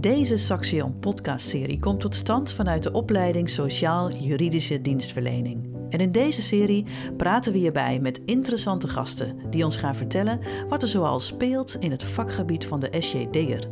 [0.00, 5.76] Deze Saxion podcastserie komt tot stand vanuit de opleiding Sociaal-Juridische Dienstverlening.
[5.88, 6.84] En in deze serie
[7.16, 11.90] praten we hierbij met interessante gasten die ons gaan vertellen wat er zoal speelt in
[11.90, 13.68] het vakgebied van de SJD'er.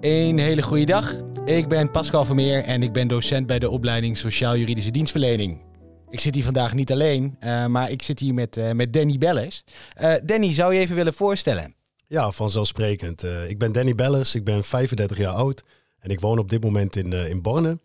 [0.00, 1.14] Een hele goede dag.
[1.44, 5.64] Ik ben Pascal Vermeer en ik ben docent bij de opleiding Sociaal-Juridische Dienstverlening.
[6.10, 9.18] Ik zit hier vandaag niet alleen, uh, maar ik zit hier met, uh, met Danny
[9.18, 9.64] Bellers.
[10.02, 11.74] Uh, Danny, zou je even willen voorstellen?
[12.06, 13.24] Ja, vanzelfsprekend.
[13.24, 15.62] Uh, ik ben Danny Bellers, ik ben 35 jaar oud
[15.98, 17.80] en ik woon op dit moment in, uh, in Borne.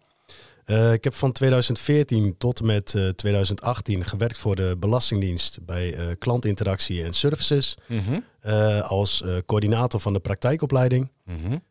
[0.66, 7.04] Uh, ik heb van 2014 tot en met 2018 gewerkt voor de Belastingdienst bij klantinteractie
[7.04, 7.78] en services.
[7.88, 8.24] Mm -hmm.
[8.82, 11.12] als coördinator van de praktijkopleiding.
[11.26, 11.62] Mm -hmm.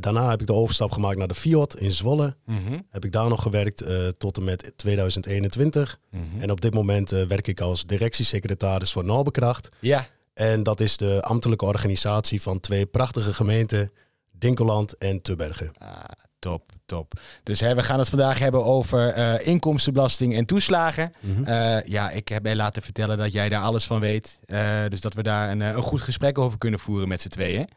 [0.00, 2.36] daarna heb ik de overstap gemaakt naar de FIOT in Zwolle.
[2.44, 2.86] Mm -hmm.
[2.88, 3.84] Heb ik daar nog gewerkt
[4.18, 6.00] tot en met 2021.
[6.38, 9.68] En op dit moment werk ik als directiesecretaris voor Norbekracht.
[9.80, 10.08] Ja.
[10.38, 13.92] En dat is de ambtelijke organisatie van twee prachtige gemeenten,
[14.30, 15.72] Dinkeland en Tubbergen.
[15.78, 16.04] Ah,
[16.38, 17.12] top, top.
[17.42, 21.12] Dus hè, we gaan het vandaag hebben over uh, inkomstenbelasting en toeslagen.
[21.20, 21.48] Mm -hmm.
[21.48, 24.38] uh, ja, ik heb mij laten vertellen dat jij daar alles van weet.
[24.46, 27.68] Uh, dus dat we daar een, een goed gesprek over kunnen voeren met z'n tweeën.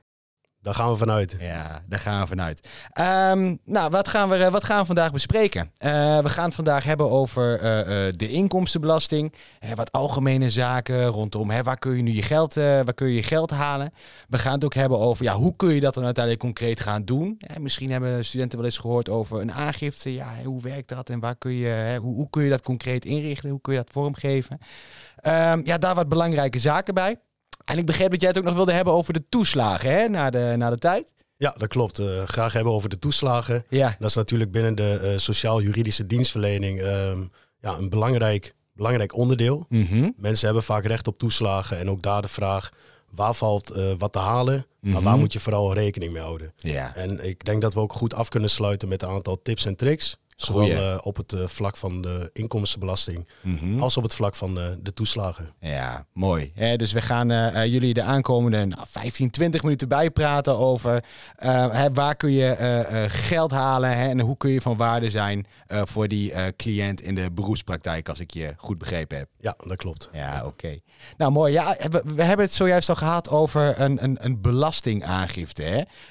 [0.61, 1.35] Daar gaan we vanuit.
[1.39, 2.69] Ja, daar gaan we vanuit.
[2.99, 5.61] Um, nou, wat gaan, we, wat gaan we vandaag bespreken?
[5.61, 9.33] Uh, we gaan het vandaag hebben over uh, de inkomstenbelasting.
[9.75, 13.49] wat algemene zaken rondom waar kun je nu je geld, waar kun je je geld
[13.49, 13.93] halen.
[14.27, 17.05] We gaan het ook hebben over ja, hoe kun je dat dan uiteindelijk concreet gaan
[17.05, 17.41] doen.
[17.59, 20.13] misschien hebben studenten wel eens gehoord over een aangifte.
[20.13, 23.49] Ja, hoe werkt dat en waar kun je, hoe, hoe, kun je dat concreet inrichten?
[23.49, 24.57] Hoe kun je dat vormgeven?
[25.27, 27.17] Um, ja, daar wat belangrijke zaken bij.
[27.65, 30.29] En ik begreep dat jij het ook nog wilde hebben over de toeslagen hè, na,
[30.29, 31.11] de, na de tijd.
[31.37, 31.99] Ja, dat klopt.
[31.99, 33.65] Uh, graag hebben over de toeslagen.
[33.69, 33.95] Ja.
[33.99, 37.11] Dat is natuurlijk binnen de uh, sociaal-juridische dienstverlening uh,
[37.59, 39.65] ja, een belangrijk, belangrijk onderdeel.
[39.69, 40.13] Mm -hmm.
[40.17, 41.79] Mensen hebben vaak recht op toeslagen.
[41.79, 42.71] En ook daar de vraag,
[43.09, 44.55] waar valt uh, wat te halen?
[44.55, 44.91] Mm -hmm.
[44.91, 46.53] Maar waar moet je vooral rekening mee houden?
[46.55, 46.95] Ja.
[46.95, 49.75] En ik denk dat we ook goed af kunnen sluiten met een aantal tips en
[49.75, 50.17] tricks.
[50.41, 53.81] Zowel uh, op het uh, vlak van de inkomstenbelasting mm -hmm.
[53.81, 55.53] als op het vlak van uh, de toeslagen.
[55.59, 56.51] Ja, mooi.
[56.75, 57.27] Dus we gaan
[57.69, 61.03] jullie de aankomende nou, 15, 20 minuten bijpraten over
[61.93, 62.55] waar kun je
[63.09, 68.09] geld halen en hoe kun je van waarde zijn voor die cliënt in de beroepspraktijk,
[68.09, 69.29] als ik je goed begrepen heb.
[69.37, 70.09] Ja, dat klopt.
[70.13, 70.47] Ja, oké.
[70.47, 70.81] Okay.
[71.17, 71.53] Nou, mooi.
[71.53, 75.63] Ja, we, we, hebben het zojuist al gehad over een, een, een belastingaangifte.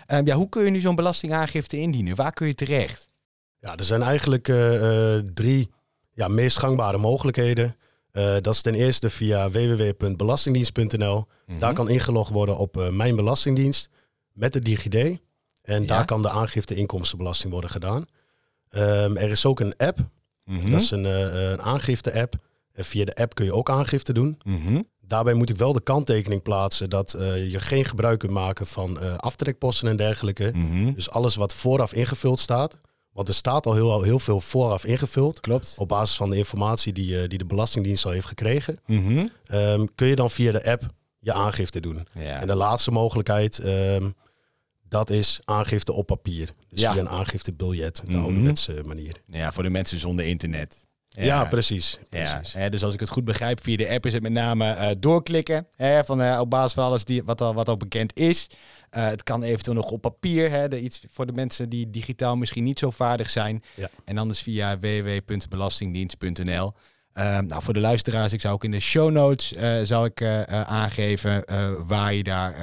[0.06, 0.18] Hè?
[0.24, 2.16] ja, hoe kun je nu zo'n belastingaangifte indienen?
[2.16, 3.09] Waar kun je terecht?
[3.60, 5.70] Ja, er zijn eigenlijk uh, uh, drie
[6.14, 7.76] ja, meest gangbare mogelijkheden.
[8.12, 11.16] Uh, dat is ten eerste via www.belastingdienst.nl.
[11.16, 11.58] Mm -hmm.
[11.58, 13.88] Daar kan ingelogd worden op Mijn Belastingdienst
[14.32, 14.94] met de DigiD.
[15.62, 15.86] En ja.
[15.86, 18.04] daar kan de aangifte inkomstenbelasting worden gedaan.
[18.70, 19.98] Um, er is ook een app.
[20.44, 20.70] Mm -hmm.
[20.70, 21.04] Dat is een,
[21.50, 22.34] een aangifte-app.
[22.72, 24.38] En via de app kun je ook aangifte doen.
[24.44, 24.88] Mm -hmm.
[25.00, 27.10] Daarbij moet ik wel de kanttekening plaatsen dat
[27.50, 30.50] je geen gebruik kunt maken van aftrekposten en dergelijke.
[30.54, 30.92] Mhm.
[30.92, 32.78] Dus alles wat vooraf ingevuld staat,
[33.12, 35.40] want er staat al heel, heel veel vooraf ingevuld.
[35.40, 35.74] Klopt.
[35.78, 38.78] Op basis van de informatie die, die de Belastingdienst al heeft gekregen.
[38.86, 39.30] Mm -hmm.
[39.52, 40.82] um, kun je dan via de app
[41.18, 42.06] je aangifte doen.
[42.12, 42.40] Ja.
[42.40, 44.14] En de laatste mogelijkheid, um,
[44.88, 46.54] dat is aangifte op papier.
[46.68, 46.92] Dus ja.
[46.92, 48.24] via een aangiftebiljet, de Mm -hmm.
[48.24, 49.16] ouderwetse manier.
[49.26, 50.88] Ja, voor de mensen zonder internet.
[51.08, 51.98] Ja, ja precies.
[52.08, 52.52] precies.
[52.52, 54.88] Ja, dus als ik het goed begrijp, via de app is het met name uh,
[54.98, 55.66] doorklikken.
[55.76, 58.46] Hè, van, uh, op basis van alles die, wat, al, wat al bekend is.
[58.96, 60.50] Uh, het kan eventueel nog op papier.
[60.50, 63.62] Hè, de, iets voor de mensen die digitaal misschien niet zo vaardig zijn.
[63.74, 63.88] Ja.
[64.04, 66.72] En anders via www.belastingdienst.nl.
[67.14, 70.20] Uh, nou, voor de luisteraars, ik zou ook in de show notes uh, zou ik,
[70.20, 71.44] uh, aangeven
[71.86, 72.54] waar je daar,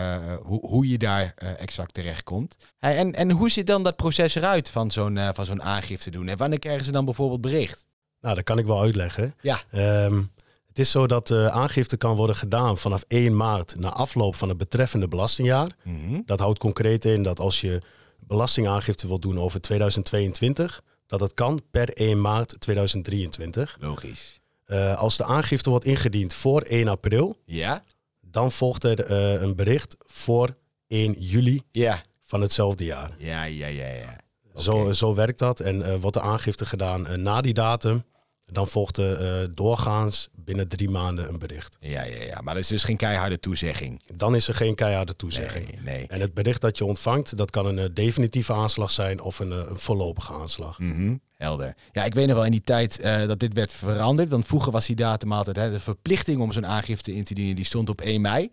[0.42, 2.58] hoe, hoe je daar exact terecht komt.
[2.80, 6.28] en, en hoe ziet dan dat proces eruit van zo'n van zo'n aangifte doen?
[6.28, 7.86] En wanneer krijgen ze dan bijvoorbeeld bericht?
[8.22, 9.34] Nou, dat kan ik wel uitleggen.
[9.42, 9.60] Ja.
[10.06, 10.32] Um,
[10.78, 14.50] het is zo dat de aangifte kan worden gedaan vanaf 1 maart na afloop van
[14.50, 15.76] het betreffende belastingjaar.
[15.84, 16.24] Mm -hmm.
[16.26, 17.82] Dat houdt concreet in dat als je
[18.20, 23.78] belastingaangifte wilt doen over 2022, dat het kan per 1 maart 2023.
[23.80, 24.40] Logisch.
[24.68, 27.84] Uh, als de aangifte wordt ingediend voor 1 april, ja?
[28.22, 30.56] dan volgt er uh, een bericht voor
[30.88, 32.02] 1 juli ja.
[32.22, 33.16] van hetzelfde jaar.
[33.18, 34.20] Ja, ja, ja, ja.
[34.50, 34.64] Okay.
[34.64, 35.60] Zo, zo werkt dat.
[35.60, 38.04] En uh, wordt de aangifte gedaan na die datum,
[38.52, 41.78] dan volgt er uh, doorgaans binnen drie maanden een bericht.
[41.80, 44.02] Ja, ja, ja, maar dat is dus geen keiharde toezegging.
[44.16, 45.66] Dan is er geen keiharde toezegging.
[45.72, 46.08] Nee, nee.
[46.08, 49.50] En het bericht dat je ontvangt, dat kan een uh, definitieve aanslag zijn of een,
[49.50, 50.80] uh, een voorlopige aanslag.
[50.80, 51.22] Mm -hmm.
[51.36, 51.76] Helder.
[51.92, 54.30] Ja, ik weet nog wel in die tijd dat dit werd veranderd.
[54.30, 57.56] Want vroeger was die datum altijd hè, de verplichting om zo'n aangifte in te dienen.
[57.56, 58.52] Die stond op 1 mei.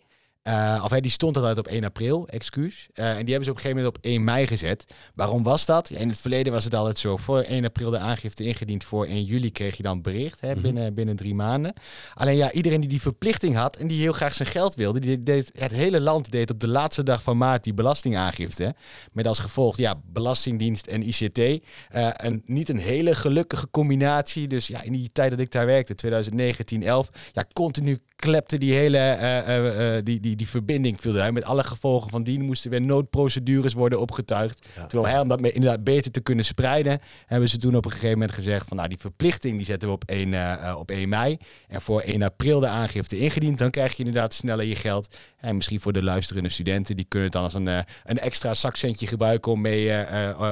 [0.48, 2.88] Uh, of die stond altijd op 1 april, excuus.
[2.94, 4.84] Uh, en die hebben ze op een gegeven moment op 1 mei gezet.
[5.14, 5.90] Waarom was dat?
[5.90, 7.16] in het verleden was het altijd zo.
[7.16, 8.84] Voor 1 april de aangifte ingediend.
[8.84, 10.60] Voor 1 juli kreeg je dan bericht hè, mhm.
[10.60, 11.72] binnen, binnen drie maanden.
[12.14, 15.00] Alleen ja, iedereen die die verplichting had en die heel graag zijn geld wilde.
[15.00, 18.74] Die deed, het hele land deed op de laatste dag van maart die belastingaangifte.
[19.12, 21.38] Met als gevolg, ja, Belastingdienst en ICT.
[21.38, 21.60] Uh,
[21.92, 24.48] eh, niet een hele gelukkige combinatie.
[24.48, 27.10] Dus ja, in die tijd dat ik daar werkte, 2019, 11.
[27.32, 31.32] Ja, continu klepte die hele uh, uh, die, die, die verbinding viel eruit.
[31.32, 34.68] Met alle gevolgen van dien moesten weer noodprocedures worden opgetuigd.
[34.88, 38.18] Terwijl hij, om dat inderdaad beter te kunnen spreiden, hebben ze toen op een gegeven
[38.18, 41.38] moment gezegd van nou die verplichting die zetten we op 1, uh, op 1 mei.
[41.68, 43.58] En voor 1 april de aangifte ingediend.
[43.58, 45.16] Dan krijg je inderdaad sneller je geld.
[45.36, 49.06] En misschien voor de luisterende studenten, die kunnen het dan als een, een extra zakcentje
[49.06, 50.04] gebruiken om mee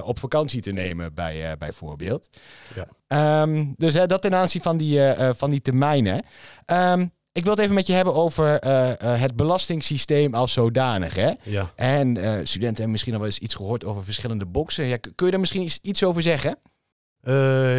[0.03, 2.29] op vakantie te nemen, bij, bijvoorbeeld.
[2.75, 3.43] Ja.
[3.43, 5.01] Um, dus dat ten aanzien van die,
[5.35, 6.25] van die termijnen.
[6.67, 11.15] Um, ik wil het even met je hebben over uh, uh, het belastingssysteem als zodanig.
[11.15, 11.31] Hè?
[11.43, 11.73] Ja.
[11.77, 14.85] En uh, studenten hebben misschien al wel eens iets gehoord over verschillende boxen.
[14.85, 16.59] Ja, kun je daar misschien iets, iets over zeggen?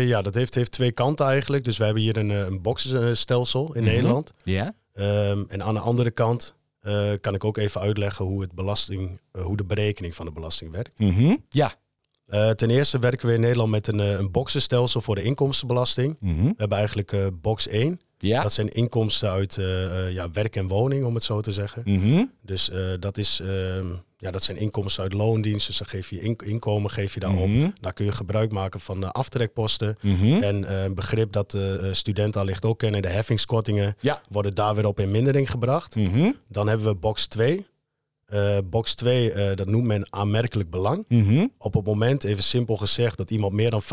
[0.07, 1.63] ja, dat heeft, heeft twee kanten eigenlijk.
[1.63, 3.91] Dus we hebben hier een, een boxenstelsel in mhm.
[3.91, 4.33] Nederland.
[4.43, 4.73] Ja.
[4.93, 6.55] Um, en aan de andere kant
[7.21, 10.99] kan ik ook even uitleggen hoe, het belasting, hoe de berekening van de belasting werkt.
[10.99, 11.73] Mm Ja.
[12.53, 16.17] ten eerste werken we in Nederland met een, een boxenstelsel voor de inkomstenbelasting.
[16.19, 17.99] Mm We hebben eigenlijk box 1.
[18.27, 18.41] Ja.
[18.41, 21.81] Dat zijn inkomsten uit uh, ja, werk en woning, om het zo te zeggen.
[21.85, 23.49] Mm Dus uh, dat, is, uh,
[24.17, 25.67] ja, dat zijn inkomsten uit loondiensten.
[25.67, 27.47] Dus dan geef je in, inkomen geef je daarop.
[27.47, 27.73] Mm -hmm.
[27.81, 29.97] Daar kun je gebruik maken van aftrekposten.
[30.01, 30.43] Mm -hmm.
[30.43, 34.21] En een begrip dat de studenten allicht ook kennen, de heffingskortingen, ja.
[34.29, 35.93] worden daar weer op in mindering gebracht.
[35.93, 36.37] -hmm.
[36.47, 37.65] Dan hebben we box 2.
[38.33, 41.05] Uh, box 2, uh, dat noemt men aanmerkelijk belang.
[41.07, 41.51] Mm -hmm.
[41.57, 43.85] Op het moment, even simpel gezegd, dat iemand meer dan 5%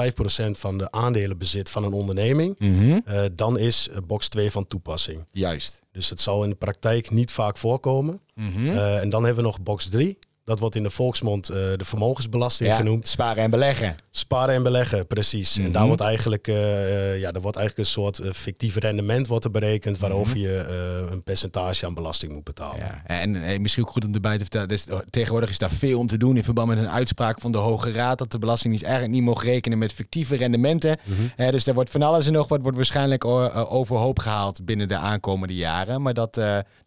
[0.50, 3.02] van de aandelen bezit van een onderneming, mm -hmm.
[3.08, 5.24] uh, dan is box 2 van toepassing.
[5.32, 5.82] Juist.
[5.92, 8.20] Dus het zal in de praktijk niet vaak voorkomen.
[8.34, 8.78] Mm -hmm.
[8.78, 10.18] en dan hebben we nog box 3.
[10.44, 13.06] Dat wordt in de volksmond uh, de vermogensbelasting ja, genoemd.
[13.06, 13.96] Sparen en beleggen.
[14.10, 15.50] Sparen en beleggen, precies.
[15.50, 15.66] Mm -hmm.
[15.66, 19.44] En daar wordt eigenlijk, uh, ja, daar wordt eigenlijk een soort uh, fictief rendement wordt
[19.44, 20.52] er berekend waarover mm -hmm.
[20.52, 22.78] je een percentage aan belasting moet betalen.
[22.78, 23.02] Ja.
[23.06, 26.06] En, en misschien ook goed om erbij te vertellen, dus, tegenwoordig is daar veel om
[26.06, 29.14] te doen in verband met een uitspraak van de Hoge Raad dat de Belastingdienst eigenlijk
[29.14, 30.98] niet mocht rekenen met fictieve rendementen.
[31.04, 31.50] Mm -hmm.
[31.50, 35.54] dus daar wordt van alles en nog wat wordt waarschijnlijk overhoop gehaald binnen de aankomende
[35.54, 36.02] jaren.
[36.02, 36.40] Maar dat,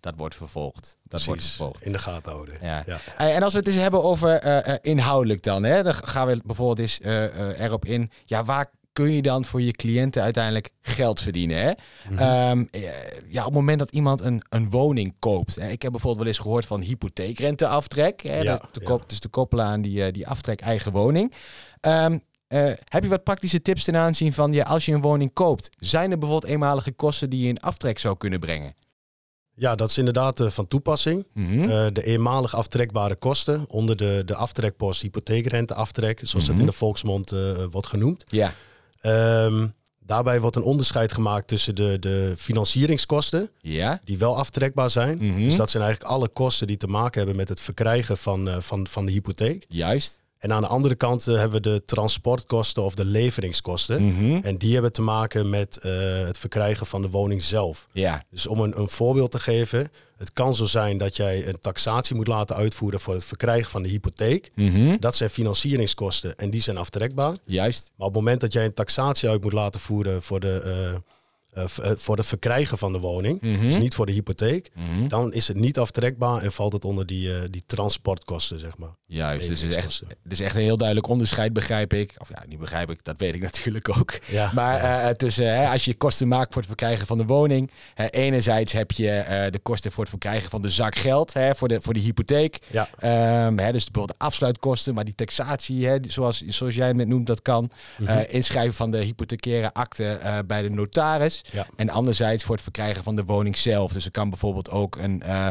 [0.04, 0.98] dat wordt vervolgd.
[1.04, 1.82] Dat wordt vervolgd.
[1.82, 2.58] In de gaten houden.
[2.62, 2.84] Ja.
[2.86, 3.00] ja.
[3.18, 6.80] En als we het eens hebben over uh, inhoudelijk dan, hè, dan gaan we bijvoorbeeld
[6.80, 8.12] eens uh, erop in.
[8.26, 11.58] Ja, waar kun je dan voor je cliënten uiteindelijk geld verdienen?
[11.58, 11.72] Hè?
[12.10, 12.50] Mm -hmm.
[12.50, 12.70] um,
[13.28, 15.56] ja, op het moment dat iemand een, een woning koopt.
[15.56, 18.22] Hè, ik heb bijvoorbeeld wel eens gehoord van hypotheekrenteaftrek.
[18.22, 18.98] Hè, ja, dat te ja.
[19.08, 21.34] dus te koppelen aan die, die aftrek eigen woning.
[21.82, 25.34] Um, uh, heb je wat praktische tips ten aanzien van ja, als je een woning
[25.34, 25.70] koopt?
[25.80, 28.74] Zijn er bijvoorbeeld eenmalige kosten die je in aftrek zou kunnen brengen?
[29.56, 31.28] Ja, dat is inderdaad uh, van toepassing.
[31.34, 31.64] Mm -hmm.
[31.64, 36.50] uh, de eenmalig aftrekbare kosten onder de, de aftrekpost hypotheekrenteaftrek, zoals mm -hmm.
[36.50, 37.40] dat in de volksmond uh,
[37.72, 38.24] wordt genoemd.
[38.28, 38.54] Ja.
[39.46, 44.02] Um, daarbij wordt een onderscheid gemaakt tussen de, de financieringskosten, ja.
[44.04, 45.18] die wel aftrekbaar zijn.
[45.18, 45.44] Mm -hmm.
[45.44, 48.88] Dus dat zijn eigenlijk alle kosten die te maken hebben met het verkrijgen van, van,
[48.88, 49.66] van de hypotheek.
[49.70, 50.22] Juist.
[50.44, 54.04] En aan de andere kant uh, hebben we de transportkosten of de leveringskosten.
[54.04, 54.40] Mm -hmm.
[54.44, 55.92] En die hebben te maken met uh,
[56.26, 57.88] het verkrijgen van de woning zelf.
[57.92, 58.24] Ja.
[58.32, 59.92] Dus om een, een, voorbeeld te geven.
[60.18, 63.82] Het kan zo zijn dat jij een taxatie moet laten uitvoeren voor het verkrijgen van
[63.82, 64.52] de hypotheek.
[64.56, 64.98] Mm -hmm.
[65.00, 67.36] Dat zijn financieringskosten en die zijn aftrekbaar.
[67.46, 67.92] Juist.
[67.96, 71.02] Maar op het moment dat jij een taxatie uit moet laten voeren voor de...
[71.58, 73.68] Uh, uh, voor het verkrijgen van de woning, mm -hmm.
[73.68, 75.08] dus niet voor de hypotheek, mm -hmm.
[75.08, 78.96] dan is het niet aftrekbaar en valt het onder die, uh, die transportkosten, zeg maar.
[79.06, 82.16] Juist, dus het is, echt, het is echt een heel duidelijk onderscheid, begrijp ik.
[82.18, 84.20] Of ja, niet begrijp ik, dat weet ik natuurlijk ook.
[84.28, 84.82] Ja, maar.
[84.84, 88.72] Uh, tussen hè, als je kosten maakt voor het verkrijgen van de woning, hè, enerzijds
[88.72, 91.94] heb je de kosten voor het verkrijgen van de zak geld, hè, voor, de, voor
[91.94, 92.60] de hypotheek.
[92.72, 92.90] Ja.
[93.46, 97.08] Um, hè, dus bijvoorbeeld de afsluitkosten, maar die taxatie, hè, zoals, zoals jij het net
[97.08, 97.64] noemt, dat kan.
[97.64, 98.12] Mhm.
[98.12, 98.26] Mm -hmm.
[98.28, 101.43] inschrijven van de hypothecaire akte bij de notaris.
[101.52, 101.68] Ja.
[101.76, 103.94] En anderzijds voor het verkrijgen van de woning zelf.
[103.94, 105.50] Dus er kan bijvoorbeeld ook een uh,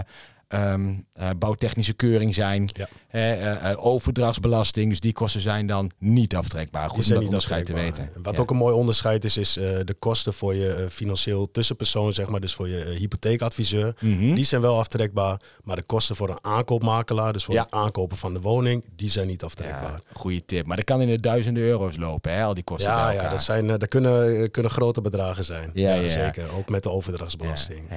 [0.54, 2.70] um, uh, bouwtechnische keuring zijn.
[2.72, 2.88] Ja.
[3.12, 4.90] Uh, overdrachtsbelasting.
[4.90, 6.88] Dus die kosten zijn dan niet aftrekbaar.
[6.88, 8.10] Goed om dat onderscheid te weten.
[8.22, 8.40] Wat ja.
[8.40, 12.40] ook een mooi onderscheid is, is de kosten voor je financieel tussenpersoon, zeg maar.
[12.40, 13.94] Dus voor je hypotheekadviseur.
[14.00, 14.34] Mm -hmm.
[14.34, 15.40] Die zijn wel aftrekbaar.
[15.62, 17.62] Maar de kosten voor een aankoopmakelaar, dus voor ja.
[17.62, 20.00] het aankopen van de woning, die zijn niet aftrekbaar.
[20.08, 20.66] Ja, goeie tip.
[20.66, 22.42] Maar dat kan in de duizenden euro's lopen, hè?
[22.42, 23.24] al die kosten ja, bij elkaar.
[23.24, 25.70] Ja, dat, zijn, dat kunnen, kunnen grote bedragen zijn.
[25.74, 26.52] Ja, ja, zeker.
[26.56, 27.88] Ook met de overdrachtsbelasting.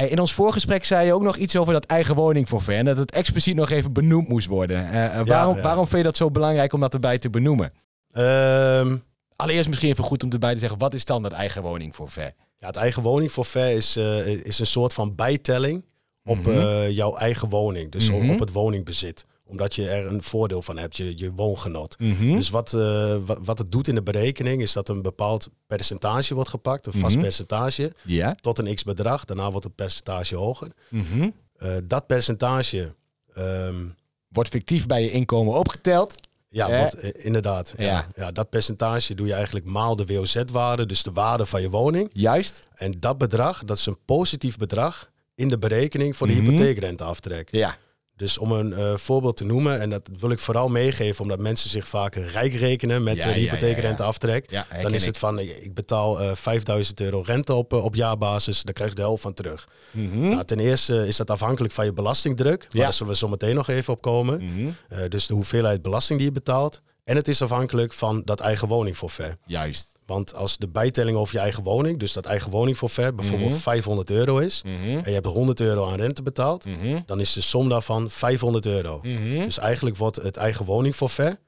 [0.00, 2.78] In ons voorgesprek zei je ook nog iets over dat eigen woningforfait.
[2.78, 4.84] En dat het expliciet nog even benoemd moest worden.
[4.84, 7.72] Uh, uh, waarom, waarom vind je dat zo belangrijk om dat erbij te benoemen?
[8.16, 9.02] Um,
[9.36, 12.34] Allereerst misschien even goed om erbij te zeggen, wat is dan dat eigen woningforfait?
[12.56, 15.84] Ja, het eigen woningforfait is, uh, is een soort van bijtelling
[16.24, 16.50] op Mhm.
[16.50, 17.90] eh, jouw eigen woning.
[17.90, 18.30] Dus Mhm.
[18.30, 19.26] op het woningbezit.
[19.52, 21.98] Omdat je er een voordeel van hebt, je, je woongenot.
[21.98, 22.32] Mhm.
[22.32, 26.34] Dus wat, eh, wat, wat het doet in de berekening is dat een bepaald percentage
[26.34, 27.22] wordt gepakt, een vast Mhm.
[27.24, 27.92] percentage,
[28.40, 29.24] tot een x bedrag.
[29.24, 30.68] Daarna wordt het percentage hoger.
[30.88, 31.28] Mhm.
[31.56, 32.94] Eh, dat percentage,
[33.34, 33.84] ehm,
[34.28, 36.14] Wordt fictief bij je inkomen opgeteld.
[36.48, 37.74] ja, Eh, wordt, eh, inderdaad.
[37.76, 37.84] Ja.
[37.84, 38.06] ja.
[38.16, 38.30] Ja.
[38.32, 42.10] dat percentage doe je eigenlijk maal de WOZ-waarde, dus de waarde van je woning.
[42.12, 42.68] Juist.
[42.74, 47.48] En dat bedrag, dat is een positief bedrag in de berekening voor de hypotheekrenteaftrek.
[47.50, 47.76] Ja.
[48.22, 51.70] Dus om een eh, voorbeeld te noemen, en dat wil ik vooral meegeven, omdat mensen
[51.70, 54.50] zich vaak rijk rekenen met Ja, ja, hypotheekrenteaftrek.
[54.50, 57.94] Ja, Dan is het van, ik, ik betaal eh 5000 euro rente op, eh, op
[57.94, 59.68] jaarbasis, dan krijg ik de helft van terug.
[59.90, 60.28] Mhm.
[60.28, 62.82] Nou, ten eerste is dat afhankelijk van je belastingdruk, Ja.
[62.82, 64.44] daar zullen we zo meteen nog even op komen.
[64.44, 64.68] Mhm.
[64.88, 66.80] Eh, dus de hoeveelheid belasting die je betaalt.
[67.04, 69.36] En het is afhankelijk van dat eigen woningforfait.
[69.46, 69.90] Juist.
[70.06, 73.58] Want als de bijtelling over je eigen woning, dus dat eigen woningforfait, bijvoorbeeld Mhm.
[73.60, 74.72] 500 euro is, Mhm.
[74.96, 77.00] en je hebt 100 euro aan rente betaald, Mhm.
[77.06, 79.00] dan is de som daarvan 500 euro.
[79.02, 79.38] Mhm.
[79.44, 81.40] Dus eigenlijk wordt het eigen woningforfait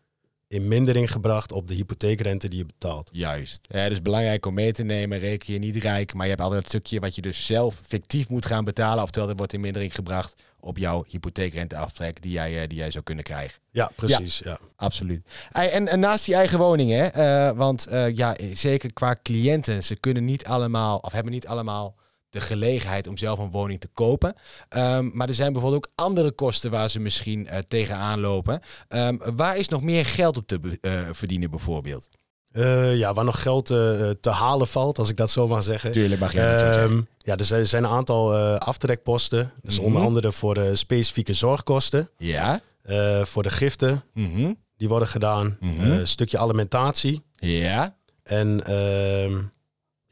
[0.49, 3.09] in mindering gebracht op de hypotheekrente die je betaalt.
[3.13, 3.67] Juist.
[3.71, 5.19] Ja, dus belangrijk om mee te nemen.
[5.19, 8.29] Reken je niet rijk, maar je hebt altijd het stukje wat je dus zelf fictief
[8.29, 9.03] moet gaan betalen.
[9.05, 10.35] Oftewel, dat wordt in mindering gebracht
[10.65, 13.61] op jouw hypotheekrenteaftrek die jij, eh, die jij zou kunnen krijgen.
[13.71, 14.39] Ja, precies.
[14.39, 14.59] Ja.
[14.77, 15.27] Absoluut.
[15.53, 19.97] En, en naast die eigen woning, hè, eh, want eh, ja, zeker qua cliënten, ze
[19.97, 21.97] kunnen niet allemaal, of hebben niet allemaal
[22.31, 24.35] de gelegenheid om zelf een woning te kopen.
[24.69, 28.61] Ehm, maar er zijn bijvoorbeeld ook andere kosten waar ze misschien eh, tegenaan lopen.
[28.89, 30.79] Ehm, waar is nog meer geld op te
[31.13, 32.09] verdienen bijvoorbeeld?
[32.55, 33.77] Eh, ja, waar nog geld eh,
[34.21, 35.93] te halen valt, als ik dat zo mag zeggen.
[35.93, 36.83] Tuurlijk mag je dat zo zeggen.
[36.83, 39.53] Ehm, ja, er zijn, er zijn een aantal eh, aftrekposten.
[39.63, 42.61] Dus onder andere voor de specifieke zorgkosten, Ja.
[42.83, 44.53] eh, voor de giften, Mhm.
[44.77, 45.57] die worden gedaan.
[45.61, 45.81] Mhm.
[45.93, 47.25] Eh, een stukje alimentatie.
[47.37, 47.97] Ja.
[48.23, 49.43] En ehm,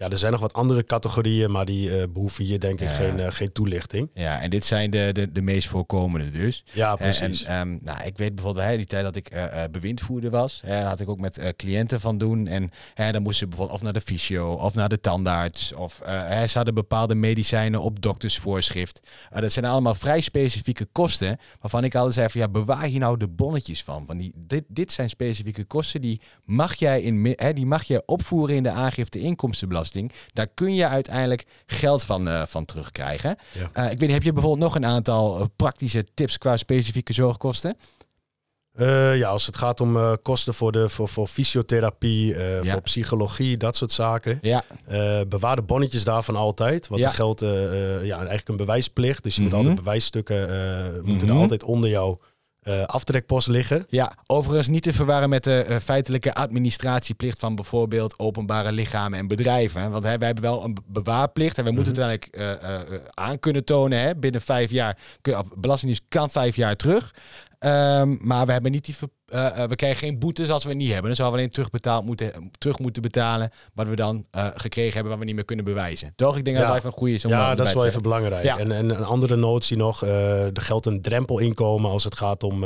[0.02, 2.94] ja, er zijn nog wat andere categorieën, maar die eh, behoeven hier denk ik Ja.
[2.94, 4.10] geen, eh, geen toelichting.
[4.14, 6.64] Ja, en dit zijn de, de, de meest voorkomende dus.
[6.72, 7.44] Ja, precies.
[7.44, 10.82] En, ehm, nou, ik weet bijvoorbeeld, hè, die tijd dat ik eh, bewindvoerder was, hè,
[10.82, 12.46] had ik ook met cliënten van doen.
[12.46, 15.72] En hè, dan moesten ze bijvoorbeeld of naar de fysio of naar de tandarts.
[15.72, 19.00] Of hè, ze hadden bepaalde medicijnen op doktersvoorschrift.
[19.30, 21.38] Dat zijn allemaal vrij specifieke kosten.
[21.60, 24.06] Waarvan ik altijd zei van ja, bewaar hier nou de bonnetjes van.
[24.06, 28.02] Want die, dit, dit zijn specifieke kosten die mag jij in hè, die mag je
[28.06, 29.91] opvoeren in de aangifte inkomstenbelasting.
[30.32, 33.36] Daar kun je uiteindelijk geld van, eh, van terugkrijgen.
[33.52, 33.70] Ja.
[33.72, 37.12] Eh, ik weet niet, heb je bijvoorbeeld nog een aantal eh, praktische tips qua specifieke
[37.12, 37.76] zorgkosten?
[39.14, 42.62] Ja, als het gaat om kosten voor, de, voor, voor fysiotherapie, Ja.
[42.64, 44.38] voor psychologie, dat soort zaken.
[44.42, 44.64] Ja,
[45.28, 46.88] bewaar de bonnetjes daarvan altijd.
[46.88, 47.08] Want Ja.
[47.08, 47.40] er geldt
[48.02, 49.22] ja, eigenlijk een bewijsplicht.
[49.22, 49.50] Dus je Mhm.
[49.50, 50.40] moet altijd bewijsstukken
[51.04, 51.42] moeten er Mhm.
[51.42, 52.18] altijd onder jouw
[52.62, 53.86] eh, aftrekpost liggen.
[53.88, 59.26] ja, overigens niet te verwarren met de eh, feitelijke administratieplicht van bijvoorbeeld openbare lichamen en
[59.26, 59.90] bedrijven.
[59.90, 63.00] Want hè, wij hebben wel een be- bewaarplicht en we moeten het uiteindelijk eh, eh,
[63.14, 63.98] aan kunnen tonen.
[63.98, 67.14] Hè, binnen vijf jaar, kun, Belastingdienst kan vijf jaar terug.
[67.62, 68.94] Ehm, maar we hebben niet die
[69.26, 71.06] eh, eh, we krijgen geen boetes als we het niet hebben.
[71.06, 73.50] Dan zouden we alleen terugbetaald moeten, terug moeten betalen.
[73.74, 76.12] Wat we dan eh, gekregen hebben, wat we niet meer kunnen bewijzen.
[76.16, 76.36] Toch?
[76.36, 76.72] Ik denk dat Ja.
[76.72, 78.44] dat wel even een goede is om ja, dat is wel even belangrijk.
[78.44, 78.58] Ja.
[78.58, 82.60] En, en een andere notie nog, er geldt een drempelinkomen als het gaat om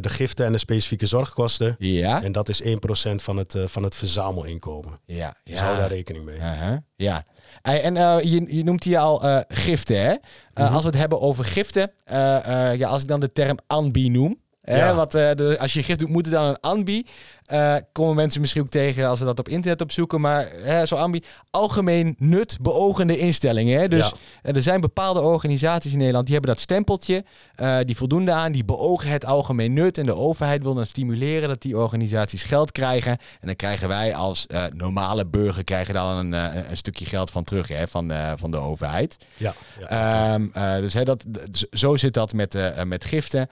[0.00, 1.76] de giften en de specifieke zorgkosten.
[1.78, 2.66] Ja, En dat is 1%
[3.14, 5.00] van het, van het verzamelinkomen.
[5.06, 6.36] ja, Dus hou daar rekening mee.
[6.36, 7.24] Uh-huh, Ja.
[7.62, 10.10] Hey, En eh, je, je noemt hier al eh, giften, hè?
[10.10, 10.16] Eh,
[10.64, 10.72] Mhm.
[10.72, 14.08] Als we het hebben over giften, eh, eh, ja, als ik dan de term ANBI
[14.08, 15.06] noem, hè, Ja.
[15.06, 17.06] eh, de, als je gift doet, moet het dan een ANBI.
[17.44, 20.96] Eh, komen mensen misschien ook tegen als ze dat op internet opzoeken, maar hè, zo
[20.96, 23.80] ANBI, algemeen nut beogende instellingen.
[23.80, 23.88] Hè?
[23.88, 24.12] Dus Ja.
[24.42, 27.24] eh, er zijn bepaalde organisaties in Nederland die hebben dat stempeltje,
[27.56, 31.48] eh, die voldoen aan, die beogen het algemeen nut en de overheid wil dan stimuleren
[31.48, 33.12] dat die organisaties geld krijgen.
[33.12, 34.46] En dan krijgen wij als
[34.76, 36.32] normale burger krijgen dan een,
[36.70, 39.16] een stukje geld van terug hè, van, van de overheid.
[39.36, 41.24] Ja, ja, Ehm, eh, dus hè, dat,
[41.70, 43.48] zo zit dat met, met giften.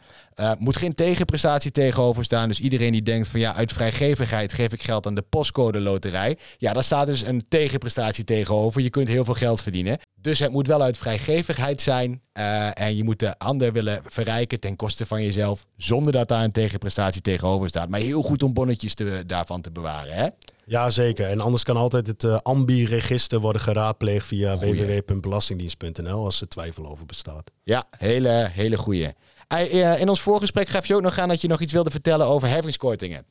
[0.59, 2.49] Moet geen tegenprestatie tegenover staan.
[2.49, 6.39] Dus iedereen die denkt van ja, uit vrijgevigheid geef ik geld aan de postcode loterij.
[6.59, 8.81] Ja, daar staat dus een tegenprestatie tegenover.
[8.81, 9.99] Je kunt heel veel geld verdienen.
[10.21, 12.21] Dus het moet wel uit vrijgevigheid zijn.
[12.33, 15.67] eh, en je moet de ander willen verrijken ten koste van jezelf.
[15.77, 17.89] Zonder dat daar een tegenprestatie tegenover staat.
[17.89, 20.15] Maar heel goed om bonnetjes te, daarvan te bewaren.
[20.15, 20.29] Hè?
[20.67, 21.27] Ja, zeker.
[21.29, 27.07] En anders kan altijd het eh, AMBI-register worden geraadpleegd via www.belastingdienst.nl als er twijfel over
[27.07, 27.51] bestaat.
[27.63, 29.09] Ja, hele, hele goeie.
[29.49, 31.91] Ei, eh, In ons voorgesprek gaf je ook nog aan dat je nog iets wilde
[31.91, 33.25] vertellen over heffingskortingen.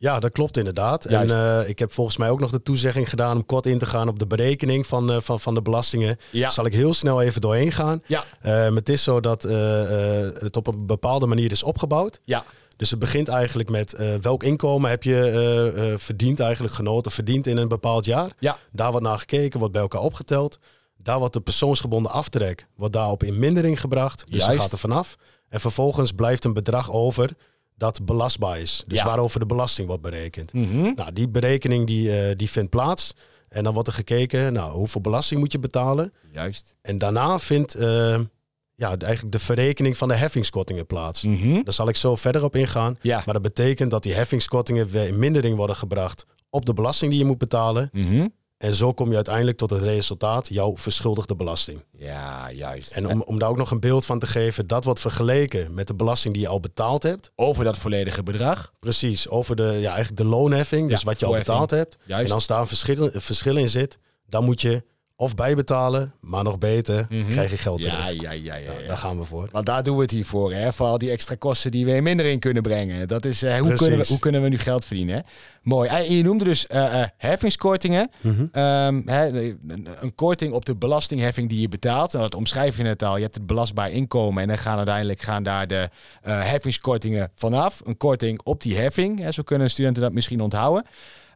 [0.00, 1.06] Ja, dat klopt inderdaad.
[1.08, 1.34] Juist.
[1.34, 3.86] En eh, ik heb volgens mij ook nog de toezegging gedaan om kort in te
[3.86, 6.16] gaan op de berekening van, eh, van, van de belastingen.
[6.30, 6.48] Ja.
[6.48, 8.02] Zal ik heel snel even doorheen gaan.
[8.06, 8.24] Ja.
[8.40, 9.58] Eh, het is zo dat eh,
[10.38, 12.20] het op een bepaalde manier is opgebouwd.
[12.24, 12.44] Ja.
[12.76, 17.68] Dus het begint eigenlijk met welk inkomen heb je verdiend eigenlijk, genoten, verdiend in een
[17.68, 18.30] bepaald jaar.
[18.38, 18.58] Ja.
[18.72, 20.58] Daar wordt naar gekeken, wordt bij elkaar opgeteld.
[20.96, 24.24] Daar wordt de persoonsgebonden aftrek wordt daarop in mindering gebracht.
[24.28, 24.46] Dus Juist.
[24.46, 25.16] dat gaat er vanaf.
[25.48, 27.30] En vervolgens blijft een bedrag over
[27.80, 28.84] dat belastbaar is.
[28.86, 29.04] Dus Ja.
[29.04, 30.52] waarover de belasting wordt berekend.
[30.52, 30.92] Mhm.
[30.94, 33.14] Nou, die berekening die, eh, die vindt plaats.
[33.48, 36.12] En dan wordt er gekeken, nou, hoeveel belasting moet je betalen?
[36.32, 36.74] Juist.
[36.82, 38.18] En daarna vindt eh,
[38.74, 41.22] ja, eigenlijk de verrekening van de heffingskortingen plaats.
[41.22, 41.62] Mhm.
[41.62, 42.96] Daar zal ik zo verder op ingaan.
[43.02, 43.22] Ja.
[43.24, 47.20] Maar dat betekent dat die heffingskortingen weer in mindering worden gebracht op de belasting die
[47.20, 47.88] je moet betalen.
[47.92, 48.26] Mhm.
[48.60, 51.84] En zo kom je uiteindelijk tot het resultaat, jouw verschuldigde belasting.
[51.96, 52.92] Ja, juist.
[52.92, 55.86] En om, om daar ook nog een beeld van te geven, dat wordt vergeleken met
[55.86, 57.30] de belasting die je al betaald hebt.
[57.36, 58.72] Over dat volledige bedrag.
[58.78, 61.96] Precies, over de, ja, eigenlijk de loonheffing, dus Ja, wat je al betaald hebt.
[62.04, 62.28] Juist.
[62.28, 64.84] En als daar een verschil, een verschil in zit, dan moet je
[65.20, 67.88] of bijbetalen, maar nog beter, krijg je geld Mhm.
[67.88, 68.22] Ja, terug.
[68.22, 68.54] ja, ja, ja.
[68.54, 68.86] ja.
[68.86, 69.48] Daar gaan we voor.
[69.52, 70.72] Want daar doen we het hier voor, hè?
[70.72, 73.08] voor al die extra kosten die we in mindering kunnen brengen.
[73.08, 75.14] Dat is, eh, hoe, kunnen we, hoe kunnen we nu geld verdienen?
[75.14, 75.20] Hè?
[75.62, 75.88] Mooi.
[75.88, 78.10] En je noemde dus eh, eh, heffingskortingen.
[78.20, 78.46] Mhm.
[78.52, 79.52] Ehm, hè,
[80.00, 82.12] een, korting op de belastingheffing die je betaalt.
[82.12, 83.16] Nou, dat omschrijf je net al.
[83.16, 85.88] Je hebt het belastbaar inkomen en dan gaan uiteindelijk gaan daar de
[86.22, 87.80] heffingskortingen vanaf.
[87.84, 89.18] Een korting op die heffing.
[89.18, 89.32] Hè?
[89.32, 90.84] Zo kunnen studenten dat misschien onthouden.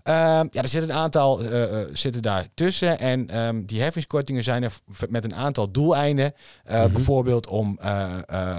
[0.04, 2.99] Ehm, ja, er zitten een aantal eh, eh, zitten daar tussen.
[2.99, 4.73] En ehm, die heffingskortingen zijn er
[5.08, 6.34] met een aantal doeleinden.
[6.64, 7.78] Eh, Bijvoorbeeld om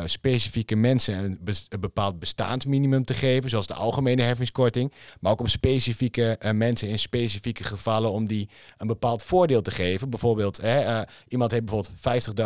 [0.05, 4.93] specifieke mensen een, bes- een bepaald bestaansminimum te geven, zoals de algemene heffingskorting.
[5.19, 10.09] Maar ook om specifieke mensen in specifieke gevallen om die een bepaald voordeel te geven.
[10.09, 11.93] Bijvoorbeeld, hè, iemand heeft bijvoorbeeld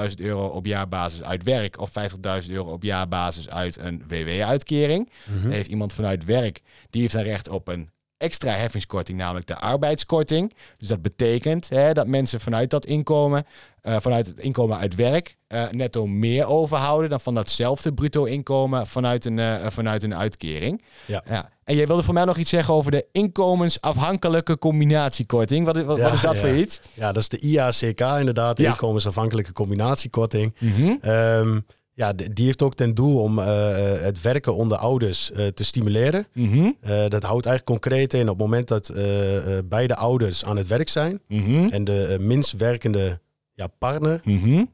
[0.09, 5.09] 50.000 euro op jaarbasis uit werk of 50.000 euro op jaarbasis uit een WW-uitkering.
[5.49, 10.53] Heeft iemand vanuit werk, die heeft dan recht op een extra heffingskorting, namelijk de arbeidskorting.
[10.77, 13.45] Dus dat betekent hè, dat mensen vanuit dat inkomen,
[13.81, 18.87] eh, vanuit het inkomen uit werk, eh, netto meer overhouden dan van datzelfde bruto inkomen
[18.87, 20.83] vanuit een, eh, vanuit een uitkering.
[21.05, 21.23] Ja.
[21.29, 21.49] Ja.
[21.63, 25.65] En jij wilde voor mij nog iets zeggen over de inkomensafhankelijke combinatiekorting.
[25.65, 26.39] Wat, wat, Ja, wat is dat ja.
[26.41, 26.81] voor iets?
[26.93, 30.55] Ja, dat is de IACK inderdaad, de inkomensafhankelijke combinatiekorting.
[30.59, 30.95] Mhm.
[31.01, 31.59] Ehm,
[31.99, 35.63] ja, die heeft ook ten doel om eh, eh, het werken onder ouders eh, te
[35.63, 36.27] stimuleren.
[36.33, 36.71] Mhm.
[37.09, 38.91] Dat houdt eigenlijk concreet in op het moment dat
[39.65, 41.67] beide ouders aan het werk zijn Mhm.
[41.69, 43.19] en de minst werkende
[43.53, 44.65] ja, partner Mhm.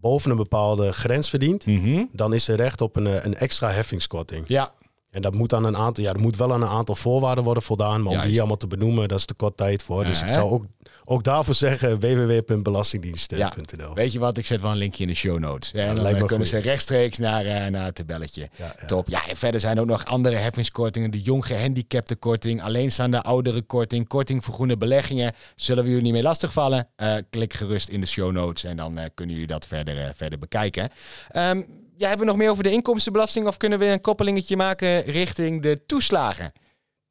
[0.00, 1.64] boven een bepaalde grens verdient,
[2.12, 4.44] dan is er recht op een, een extra heffingskorting.
[4.46, 4.72] Ja,
[5.14, 7.62] En dat moet aan een aantal, ja, er moet wel aan een aantal voorwaarden worden
[7.62, 8.30] voldaan, maar om Juist.
[8.30, 10.04] die allemaal te benoemen, dat is te kort tijd voor.
[10.04, 10.34] Dus ik hè?
[10.34, 10.64] zou ook,
[11.04, 13.94] ook daarvoor zeggen www.belastingdienst.nl.
[13.94, 14.38] Weet je wat?
[14.38, 15.70] Ik zet wel een linkje in de show notes.
[15.70, 16.46] Ja, en dan eh, kunnen goed.
[16.46, 18.48] ze rechtstreeks naar, eh, naar het tabelletje.
[18.86, 19.08] Top.
[19.08, 21.10] Ja, en verder zijn er ook nog andere heffingskortingen.
[21.10, 25.32] De jong gehandicapte korting, alleenstaande ouderen korting, korting voor groene beleggingen.
[25.56, 26.88] Zullen we jullie niet mee lastigvallen?
[26.96, 30.90] Eh klik gerust in de show notes en dan kunnen jullie dat verder, verder bekijken.
[31.30, 31.62] Ehm
[31.96, 35.62] ja, hebben we nog meer over de inkomstenbelasting of kunnen we een koppelingetje maken richting
[35.62, 36.52] de toeslagen?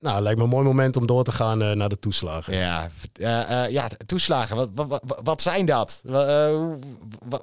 [0.04, 2.56] Nou, lijkt me een mooi moment om door te gaan eh, naar de toeslagen.
[2.56, 4.56] Ja, eh, eh, ja toeslagen.
[4.56, 6.02] Wat, wat, wat, wat zijn dat?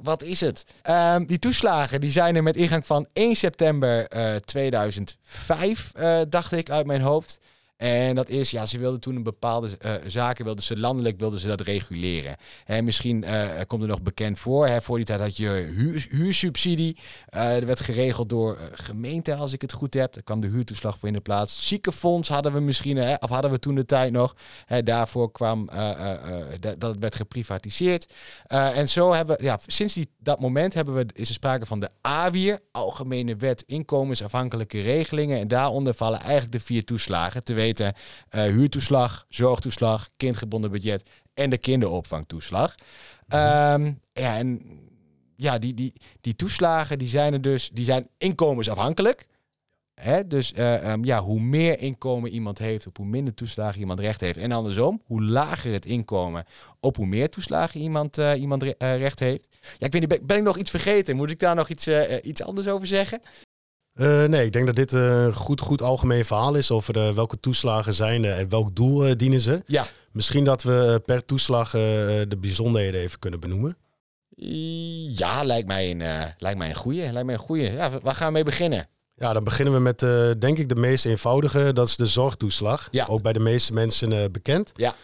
[0.02, 0.64] Wat is het?
[0.82, 6.52] Ehm, die toeslagen die zijn er met ingang van 1 september eh, 2005, eh, dacht
[6.52, 7.40] ik uit mijn hoofd.
[7.80, 11.40] En dat is, ja, ze wilden toen een bepaalde eh, zaken, wilden ze landelijk wilden
[11.40, 12.36] ze dat reguleren.
[12.64, 14.66] Hè, misschien eh, komt er nog bekend voor.
[14.66, 16.96] Hè, voor die tijd had je huur, huursubsidie.
[17.26, 20.12] Eh er werd geregeld door gemeenten, als ik het goed heb.
[20.12, 21.68] Daar kwam de huurtoeslag voor in de plaats.
[21.68, 24.36] Ziekenfonds hadden we misschien, hè, of hadden we toen de tijd nog.
[24.66, 25.68] Hè, daarvoor kwam
[26.60, 28.12] dat, dat werd geprivatiseerd.
[28.46, 31.80] En zo hebben we, ja, sinds die, dat moment hebben we, is er sprake van
[31.80, 35.38] de AWIR, Algemene Wet Inkomensafhankelijke Regelingen.
[35.38, 37.44] En daaronder vallen eigenlijk de vier toeslagen.
[37.44, 37.92] Te eh,
[38.28, 42.74] huurtoeslag, zorgtoeslag, kindgebonden budget en de kinderopvangtoeslag.
[43.28, 44.62] Ehm, ja, en
[45.36, 49.26] ja, die, die, die toeslagen die zijn er dus, die zijn inkomensafhankelijk.
[49.94, 50.26] Hè?
[50.26, 54.38] Dus ehm, ja, hoe meer inkomen iemand heeft, op hoe minder toeslagen iemand recht heeft.
[54.38, 56.44] En andersom, hoe lager het inkomen,
[56.80, 59.48] op hoe meer toeslagen iemand, eh, iemand re- recht heeft.
[59.78, 61.16] Ja, ik weet niet, ben, ben ik nog iets vergeten?
[61.16, 61.88] Moet ik daar nog iets,
[62.22, 63.20] iets anders over zeggen?
[63.94, 67.40] Eh, nee, ik denk dat dit een goed, goed algemeen verhaal is over eh, welke
[67.40, 69.62] toeslagen zijn er en welk doel eh, dienen ze.
[69.66, 69.86] Ja.
[70.12, 73.76] Misschien dat we per toeslag de bijzonderheden even kunnen benoemen.
[75.16, 76.02] Ja, lijkt mij een,
[76.38, 77.12] lijkt mij een goeie.
[77.12, 77.72] Lijkt mij een goeie.
[77.72, 78.88] Ja, waar gaan we mee beginnen?
[79.14, 79.98] Ja, dan beginnen we met
[80.40, 82.88] denk ik de meest eenvoudige, dat is de zorgtoeslag.
[82.90, 83.06] Ja.
[83.08, 84.72] Ook bij de meeste mensen bekend.
[84.74, 84.94] Ja.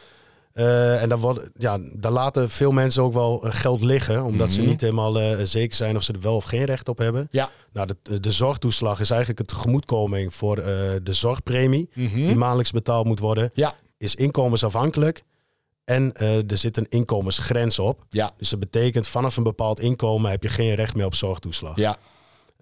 [0.56, 4.50] Eh, en dan wordt, ja, daar laten veel mensen ook wel eh, geld liggen, omdat
[4.50, 4.68] ze Mhm.
[4.70, 7.28] niet helemaal eh, zeker zijn of ze er wel of geen recht op hebben.
[7.30, 7.50] Ja.
[7.72, 10.56] Nou, de, de zorgtoeslag is eigenlijk een tegemoetkoming voor
[11.02, 12.14] de zorgpremie Mhm.
[12.14, 13.50] die maandelijks betaald moet worden.
[13.54, 13.74] Ja.
[13.98, 15.22] Is inkomensafhankelijk
[15.84, 16.12] en
[16.48, 18.04] er zit een inkomensgrens op.
[18.10, 18.30] Ja.
[18.36, 21.76] Dus dat betekent vanaf een bepaald inkomen heb je geen recht meer op zorgtoeslag.
[21.76, 21.96] Ja.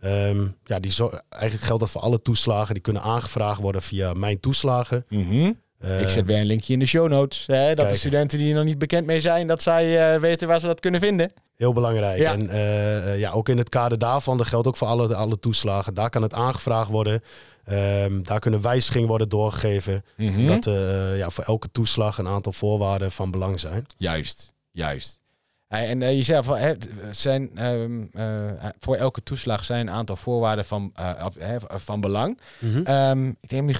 [0.00, 0.92] Ehm, ja, die
[1.28, 2.74] eigenlijk geldt dat voor alle toeslagen.
[2.74, 5.04] Die kunnen aangevraagd worden via Mijn Toeslagen.
[5.08, 5.52] Mhm.
[5.78, 7.44] Eh, Ik zet weer een linkje in de show notes.
[7.46, 10.48] Hè, dat de studenten die er nog niet bekend mee zijn, dat zij eh, weten
[10.48, 11.32] waar ze dat kunnen vinden.
[11.56, 12.18] Heel belangrijk.
[12.18, 12.32] Ja.
[12.32, 15.94] En eh, ja, ook in het kader daarvan, dat geldt ook voor alle, alle toeslagen.
[15.94, 17.20] Daar kan het aangevraagd worden.
[17.64, 20.04] Ehm, daar kunnen wijzigingen worden doorgegeven.
[20.16, 20.46] Mhm.
[20.46, 20.64] Dat
[21.16, 23.86] ja, voor elke toeslag een aantal voorwaarden van belang zijn.
[23.96, 25.22] Juist, juist.
[25.82, 26.72] En eh, je zei van, hè,
[27.10, 32.38] zijn, ehm, eh, voor elke toeslag zijn een aantal voorwaarden van, eh, van belang.
[32.84, 33.70] Ehm, ik denk,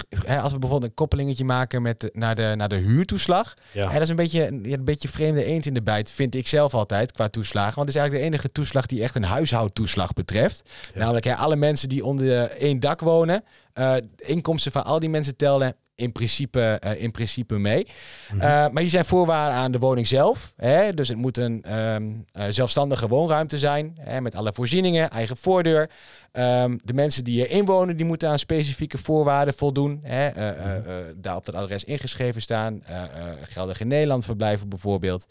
[0.41, 3.53] als we bijvoorbeeld een koppelingetje maken met naar, de, naar de huurtoeslag.
[3.71, 3.87] Ja.
[3.87, 6.73] Hè, dat is een beetje, een, beetje vreemde eend in de bijt, vind ik zelf
[6.73, 7.75] altijd, qua toeslagen.
[7.75, 10.61] Want het is eigenlijk de enige toeslag die echt een huishoudtoeslag betreft.
[10.93, 10.99] Ja.
[10.99, 13.43] Namelijk hè, alle mensen die onder één dak wonen.
[13.73, 17.87] eh, de inkomsten van al die mensen tellen in principe, eh, in principe mee.
[18.31, 18.41] Mhm.
[18.41, 20.53] Eh, maar hier zijn voorwaarden aan de woning zelf.
[20.55, 20.93] Hè?
[20.93, 23.97] Dus het moet een ehm, eh, zelfstandige woonruimte zijn.
[23.99, 24.21] Hè?
[24.21, 25.89] Met alle voorzieningen, eigen voordeur.
[26.35, 29.99] Ehm, de mensen die erin wonen, die moeten aan specifieke voorwaarden voldoen.
[30.03, 30.27] Hè?
[30.27, 32.83] Eh, eh, eh, daar op dat adres ingeschreven staan.
[33.41, 35.27] Geldig in Nederland verblijven bijvoorbeeld.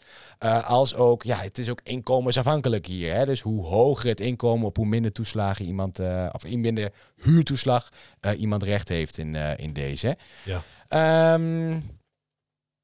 [0.65, 3.13] Als ook, ja, het is ook inkomensafhankelijk hier.
[3.13, 3.25] Hè?
[3.25, 5.99] Dus hoe hoger het inkomen, op hoe minder toeslagen iemand,
[6.31, 6.91] of in minder
[7.21, 7.89] huurtoeslag
[8.37, 10.17] iemand recht heeft in, in deze.
[10.45, 10.63] Ja.
[10.87, 11.79] Ehm,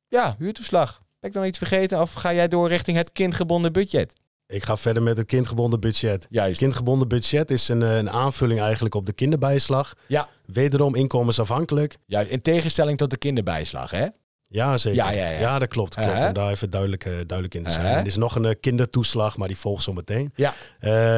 [0.07, 1.01] ja, huurtoeslag.
[1.19, 2.01] Ben ik dan iets vergeten?
[2.01, 4.13] Of ga jij door richting het kindgebonden budget?
[4.51, 6.27] Ik ga verder met het kindgebonden budget.
[6.29, 6.57] Juist.
[6.57, 9.93] Kindgebonden budget is een, eh, een aanvulling eigenlijk op de kinderbijslag.
[10.07, 10.29] Ja.
[10.45, 11.97] Wederom inkomensafhankelijk.
[12.05, 14.07] Juist, in tegenstelling tot de kinderbijslag, hè?
[14.47, 15.03] Ja, zeker.
[15.03, 15.59] Ja, ja, ja.
[15.59, 15.95] dat klopt.
[15.95, 16.09] klopt.
[16.09, 16.27] Uh-huh.
[16.27, 17.85] Om daar even duidelijk, eh, duidelijk in te zijn.
[17.85, 17.99] Uh-huh.
[17.99, 20.33] Er is nog een eh, kindertoeslag, maar die volgt zo meteen.
[20.35, 20.53] Ja.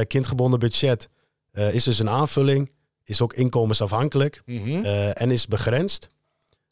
[0.03, 1.09] Kindgebonden budget
[1.51, 2.71] is dus een aanvulling.
[3.03, 4.41] Is ook inkomensafhankelijk.
[4.45, 4.85] Mhm.
[5.13, 6.09] en is begrensd.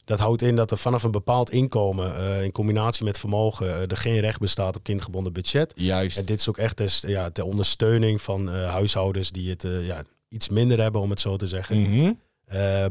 [0.04, 3.80] Dat houdt in dat er vanaf een bepaald inkomen, eh, in combinatie met vermogen, eh,
[3.90, 5.72] er geen recht bestaat op kindgebonden budget.
[5.76, 6.18] Juist.
[6.18, 10.02] En dit is ook echt des- ja, ter ondersteuning van eh, huishoudens die het ja,
[10.28, 11.80] iets minder hebben, om het zo te zeggen.
[11.80, 12.12] Mhm.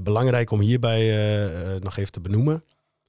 [0.03, 1.03] Belangrijk om hierbij
[1.79, 2.63] nog even te benoemen,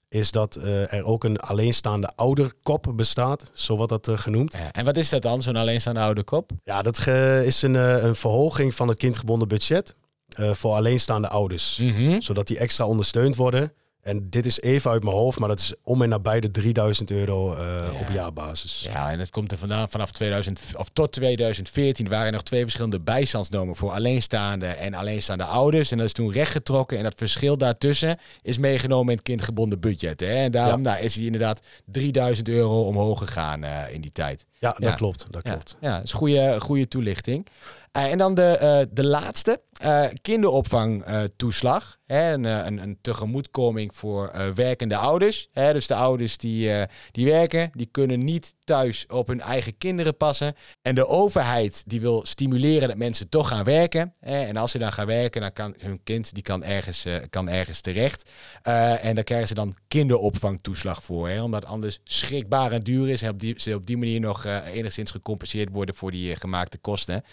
[0.08, 0.54] is dat
[0.90, 4.56] er ook een alleenstaande ouderkop bestaat, zo wordt dat genoemd.
[4.72, 6.50] En wat is dat dan, zo'n alleenstaande oude kop?
[6.64, 7.06] Ja, dat
[7.46, 9.94] is een, een verhoging van het kindgebonden budget
[10.36, 12.20] voor alleenstaande ouders, Mhm.
[12.20, 13.72] zodat die extra ondersteund worden.
[14.02, 17.10] En dit is even uit mijn hoofd, maar dat is om en nabij de 3000
[17.10, 18.88] euro eh, op jaarbasis.
[18.92, 22.62] Ja, en het komt er vandaan vanaf 2000 of tot 2014 waren er nog twee
[22.62, 25.90] verschillende bijstandsnormen voor alleenstaande en alleenstaande ouders.
[25.90, 30.20] En dat is toen rechtgetrokken en dat verschil daartussen is meegenomen in het kindgebonden budget.
[30.20, 30.34] Hè?
[30.34, 34.46] En daarom nou, is hij inderdaad 3000 euro omhoog gegaan eh, in die tijd.
[34.62, 34.94] Ja, dat Ja.
[34.94, 35.27] klopt.
[35.31, 35.77] Dat Ja, klopt.
[35.81, 37.46] ja dat is goede, goede toelichting.
[37.92, 41.98] Eh, en dan de, eh, de laatste, eh kinderopvangtoeslag.
[42.07, 45.48] Een, een, een tegemoetkoming voor werkende ouders.
[45.53, 46.70] Hè, dus de ouders die,
[47.11, 50.54] die werken, die kunnen niet thuis op hun eigen kinderen passen.
[50.82, 54.14] En de overheid die wil stimuleren dat mensen toch gaan werken.
[54.20, 57.48] En als ze dan gaan werken, dan kan hun kind die kan ergens, eh, kan
[57.48, 58.30] ergens terecht.
[58.62, 61.28] Eh, en daar krijgen ze dan kinderopvangtoeslag voor.
[61.28, 63.22] Hè, omdat anders schrikbaar en duur is.
[63.22, 66.78] En op die, ze op die manier nog eh, enigszins gecompenseerd worden voor die gemaakte
[66.78, 67.24] kosten.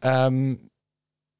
[0.00, 0.48] Ehm,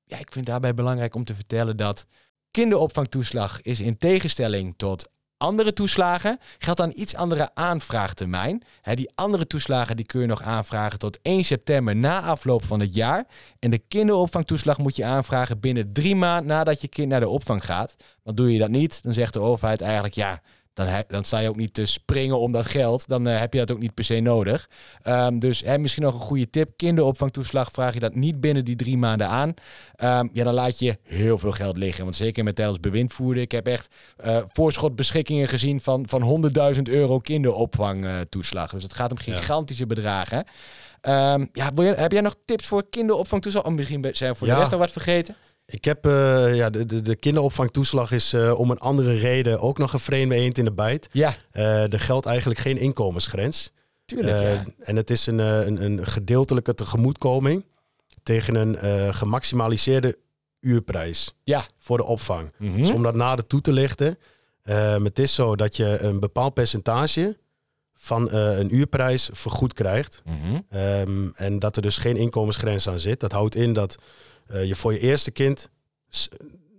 [0.05, 2.07] ja, ik vind daarbij belangrijk om te vertellen dat
[2.51, 8.62] kinderopvangtoeslag is in tegenstelling tot andere toeslagen, geldt aan iets andere aanvraagtermijn.
[8.94, 12.94] Die andere toeslagen die kun je nog aanvragen tot 1 september na afloop van het
[12.94, 13.25] jaar.
[13.59, 17.64] En de kinderopvangtoeslag moet je aanvragen binnen drie maanden nadat je kind naar de opvang
[17.64, 17.96] gaat.
[18.22, 20.40] Want doe je dat niet, dan zegt de overheid eigenlijk ja.
[20.77, 23.09] Dan, he- dan sta je ook niet te springen om dat geld.
[23.09, 24.69] Dan eh, heb je dat ook niet per se nodig.
[25.03, 26.71] Ehm, dus hè, misschien nog een goede tip.
[26.77, 29.55] Kinderopvangtoeslag vraag je dat niet binnen die drie maanden aan.
[29.95, 32.05] Ehm, ja, dan laat je heel veel geld liggen.
[32.05, 33.43] Want zeker met tijdens bewindvoerder.
[33.43, 36.23] Ik heb echt eh, voorschotbeschikkingen gezien van, van
[36.77, 38.71] 100.000 euro kinderopvangtoeslag.
[38.71, 40.45] dus het gaat om gigantische bedragen.
[41.01, 43.65] Ehm, ja, wil je- heb jij nog tips voor kinderopvangtoeslag?
[43.65, 45.37] Of misschien zijn we voor de rest nog wat vergeten?
[45.66, 49.79] Ik heb eh, ja, de, de, de kinderopvangtoeslag is eh, om een andere reden ook
[49.79, 51.09] nog een vreemde eend in de bijt.
[51.12, 53.72] Ja, Eh, er geldt eigenlijk geen inkomensgrens.
[54.05, 54.40] tuurlijk.
[54.42, 54.64] Ja.
[54.79, 57.64] En het is een, een, een gedeeltelijke tegemoetkoming
[58.22, 60.18] tegen een gemaximaliseerde
[60.61, 61.64] uurprijs Ja.
[61.79, 62.52] voor de opvang.
[62.59, 62.76] Mhm.
[62.76, 64.18] Dus om dat nader toe te lichten,
[65.02, 67.37] het is zo dat je een bepaald percentage
[67.94, 70.22] van een uurprijs vergoed krijgt.
[70.24, 70.61] Mhm.
[70.68, 73.20] Ehm, en dat er dus geen inkomensgrens aan zit.
[73.20, 73.96] Dat houdt in dat
[74.65, 75.69] je voor je eerste kind,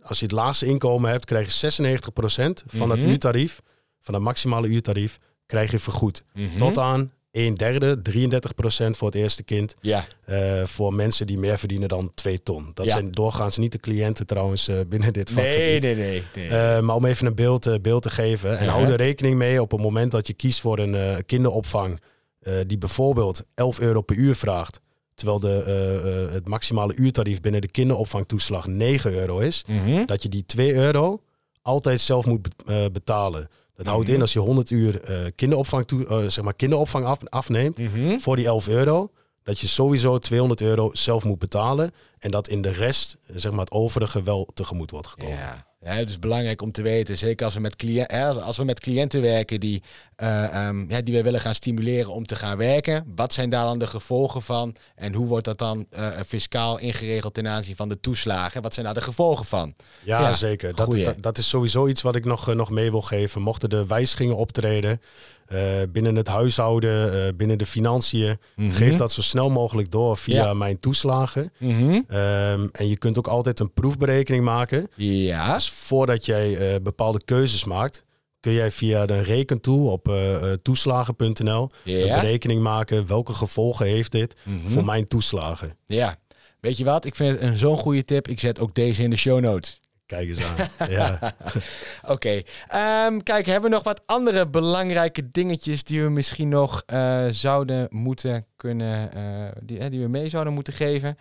[0.02, 3.10] als je het laagste inkomen hebt, krijg je 96% van het Mhm.
[3.10, 3.62] uurtarief,
[4.02, 6.24] van het maximale uurtarief, krijg je vergoed.
[6.34, 6.58] Mhm.
[6.58, 9.76] Tot aan 1 derde, 33% voor het eerste kind.
[9.82, 12.72] Ja, eh, voor mensen die meer verdienen dan 2 ton.
[12.74, 12.92] Dat Ja.
[12.92, 15.82] zijn doorgaans niet de cliënten trouwens eh, binnen dit vakgebied.
[15.82, 16.24] nee, nee, nee.
[16.36, 16.48] nee.
[16.76, 18.58] Eh, maar om even een beeld, eh, beeld te geven.
[18.60, 22.00] En hou er rekening mee op het moment dat je kiest voor een eh, kinderopvang.
[22.40, 24.80] eh, die bijvoorbeeld 11 euro per uur vraagt.
[25.18, 25.64] Terwijl de,
[26.28, 29.64] eh, het maximale uurtarief binnen de kinderopvangtoeslag 9 euro is.
[29.68, 30.06] Mhm.
[30.06, 31.22] Dat je die 2 euro
[31.62, 33.50] altijd zelf moet eh, betalen.
[33.76, 34.16] Dat houdt Mhm.
[34.16, 38.18] in als je 100 uur eh, kinderopvang, toe, zeg maar kinderopvang af, afneemt Mhm.
[38.20, 39.12] voor die 11 euro,
[39.48, 41.92] dat je sowieso 200 euro zelf moet betalen.
[42.20, 45.36] En dat in de rest, eh, zeg maar het overige, wel tegemoet wordt gekomen.
[45.36, 45.66] Ja.
[45.82, 48.80] Ja, het is belangrijk om te weten, zeker als we met, cliënten, als- we met
[48.80, 49.84] cliënten werken die,
[50.16, 53.12] eh, ehm, ja, die we willen gaan stimuleren om te gaan werken.
[53.16, 54.76] Wat zijn daar dan de gevolgen van?
[54.96, 58.62] En hoe wordt dat dan eh, fiscaal ingeregeld ten aanzien van de toeslagen?
[58.62, 59.74] Wat zijn daar de gevolgen van?
[60.04, 60.76] Ja, Ja, zeker.
[60.76, 63.42] Dat, dat, dat is sowieso iets wat ik nog, nog mee wil geven.
[63.42, 65.02] Mochten er wijzigingen optreden
[65.92, 70.54] binnen het huishouden, eh, binnen de financiën, geef dat zo snel mogelijk door via Ja.
[70.54, 71.52] mijn toeslagen.
[71.60, 72.02] Mhm.
[72.08, 74.88] Ehm, en je kunt ook altijd een proefberekening maken.
[74.96, 75.54] Ja.
[75.54, 78.04] Dus voordat jij eh, bepaalde keuzes maakt,
[78.40, 83.08] kun jij via de rekentool op eh, eh, toeslagen.nl een berekening maken.
[83.08, 84.68] Welke gevolgen heeft dit Mhm.
[84.68, 85.78] voor mijn toeslagen?
[85.86, 86.16] Ja.
[86.60, 87.06] Weet je wat?
[87.06, 88.28] Ik vind het een zo'n goede tip.
[88.28, 89.80] Ik zet ook deze in de show notes.
[90.08, 90.90] Kijk eens aan.
[90.98, 91.20] ja.
[92.06, 92.42] Oké.
[92.68, 97.88] Ehm, kijk, hebben we nog wat andere belangrijke dingetjes die we misschien nog eh, zouden
[97.90, 99.24] moeten kunnen, eh,
[99.64, 101.18] die, eh, die we mee zouden moeten geven?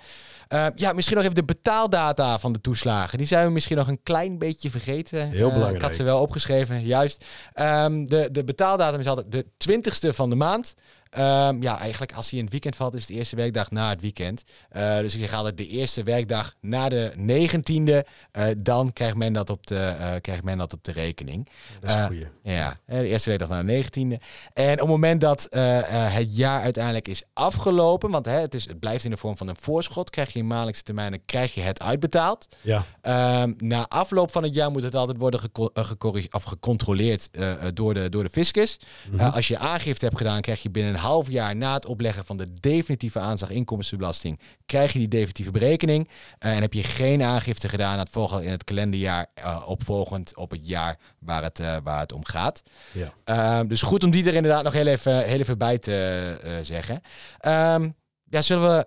[0.49, 3.19] Eh, ja, misschien nog even de betaaldata van de toeslagen.
[3.19, 5.19] Die zijn we misschien nog een klein beetje vergeten.
[5.31, 5.75] Heel Eh, belangrijk.
[5.77, 7.25] ik had ze wel opgeschreven, juist.
[7.53, 10.75] Ehm, de, de betaaldatum is altijd de 20ste van de maand.
[11.17, 13.89] Ehm, ja, eigenlijk als hij in het weekend valt, is het de eerste werkdag na
[13.89, 14.45] het weekend.
[14.69, 18.05] Eh, dus ik zeg altijd de eerste werkdag na de 19e.
[18.31, 21.49] eh, dan krijgt men, dat op de, eh, krijgt men dat op de rekening.
[21.81, 22.27] Dat is een goeie.
[22.43, 24.19] Ja, de eerste werkdag na de 19e.
[24.53, 28.79] En op het moment dat het jaar uiteindelijk is afgelopen, want hè, het, is, het
[28.79, 31.83] blijft in de vorm van een voorschot, krijg je in maandelijkse termijnen krijg je het
[31.83, 32.49] uitbetaald.
[32.61, 35.71] Ja, Ehm, na afloop van het jaar moet het altijd worden geco-
[36.31, 37.29] of gecontroleerd
[37.75, 38.79] door, de, door de fiscus.
[39.11, 39.25] Mhm.
[39.25, 42.37] Als je aangifte hebt gedaan, krijg je binnen een half jaar na het opleggen van
[42.37, 46.09] de definitieve aanslag inkomstenbelasting, krijg je die definitieve berekening.
[46.39, 50.51] Eh, en heb je geen aangifte gedaan, dat volgt in het kalenderjaar eh, opvolgend op
[50.51, 52.63] het jaar waar het, eh, waar het om gaat.
[52.93, 53.13] ja.
[53.25, 57.01] Ehm, dus goed om die er inderdaad nog heel even, heel even bij te zeggen.
[57.39, 57.91] Ehm,
[58.31, 58.87] ja, zullen we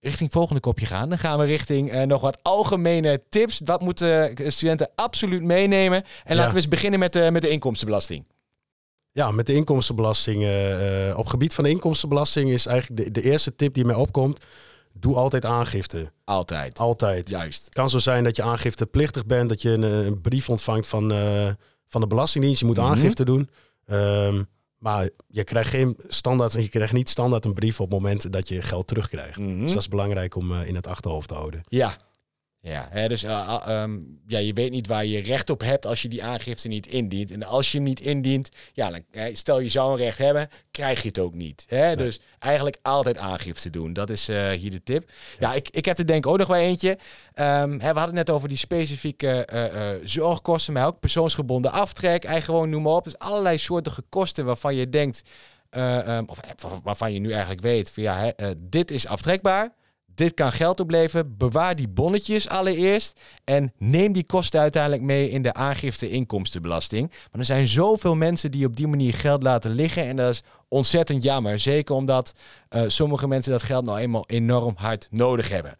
[0.00, 1.08] richting het volgende kopje gaan?
[1.08, 3.60] Dan gaan we richting nog wat algemene tips.
[3.64, 6.02] Wat moeten studenten absoluut meenemen?
[6.02, 6.34] En Ja.
[6.34, 8.24] laten we eens beginnen met, de met de inkomstenbelasting.
[9.14, 10.42] Ja, met de inkomstenbelasting.
[10.42, 13.94] eh, eh, op gebied van de inkomstenbelasting is eigenlijk de, de eerste tip die mij
[13.94, 14.40] opkomt.
[14.92, 16.12] Doe altijd aangifte.
[16.24, 16.78] Altijd.
[16.78, 17.28] Altijd.
[17.28, 17.64] Juist.
[17.64, 20.86] Het kan zo zijn dat je aangifteplichtig bent, dat je een, eh, een brief ontvangt
[20.86, 21.08] van,
[21.88, 22.60] van de Belastingdienst.
[22.60, 22.86] Je moet Mhm.
[22.86, 23.50] aangifte doen.
[23.86, 24.42] Ehm,
[24.78, 28.48] maar je krijgt, geen standaard, je krijgt niet standaard een brief op het moment dat
[28.48, 29.38] je geld terugkrijgt.
[29.38, 29.60] Mhm.
[29.60, 31.62] Dus dat is belangrijk om in het achterhoofd te houden.
[31.68, 31.96] Ja.
[32.64, 35.86] Ja, hè, dus eh, ah, ehm, ja, je weet niet waar je recht op hebt
[35.86, 37.30] als je die aangifte niet indient.
[37.30, 40.48] En als je hem niet indient, ja, dan, eh, stel je zou een recht hebben,
[40.70, 41.64] krijg je het ook niet.
[41.68, 41.96] Hè?
[41.96, 43.92] Dus eigenlijk altijd aangifte doen.
[43.92, 45.10] Dat is eh, hier de tip.
[45.38, 46.98] Ja, ik, ik heb er denk ik ook nog wel eentje.
[47.34, 51.72] Ehm, hè, we hadden het net over die specifieke eh, eh, zorgkosten, maar ook persoonsgebonden
[51.72, 53.04] aftrek, en gewoon noem maar op.
[53.04, 55.22] Dus allerlei soorten kosten waarvan je denkt,
[55.74, 59.06] eh, ehm, of eh, waarvan je nu eigenlijk weet, van ja, hè, eh, dit is
[59.06, 59.72] aftrekbaar.
[60.14, 61.36] Dit kan geld opleveren.
[61.36, 63.20] Bewaar die bonnetjes allereerst.
[63.44, 67.10] En neem die kosten uiteindelijk mee in de aangifte inkomstenbelasting.
[67.10, 70.04] Want er zijn zoveel mensen die op die manier geld laten liggen.
[70.06, 71.58] En dat is ontzettend jammer.
[71.58, 72.34] Zeker omdat
[72.68, 75.76] eh, sommige mensen dat geld nou eenmaal enorm hard nodig hebben.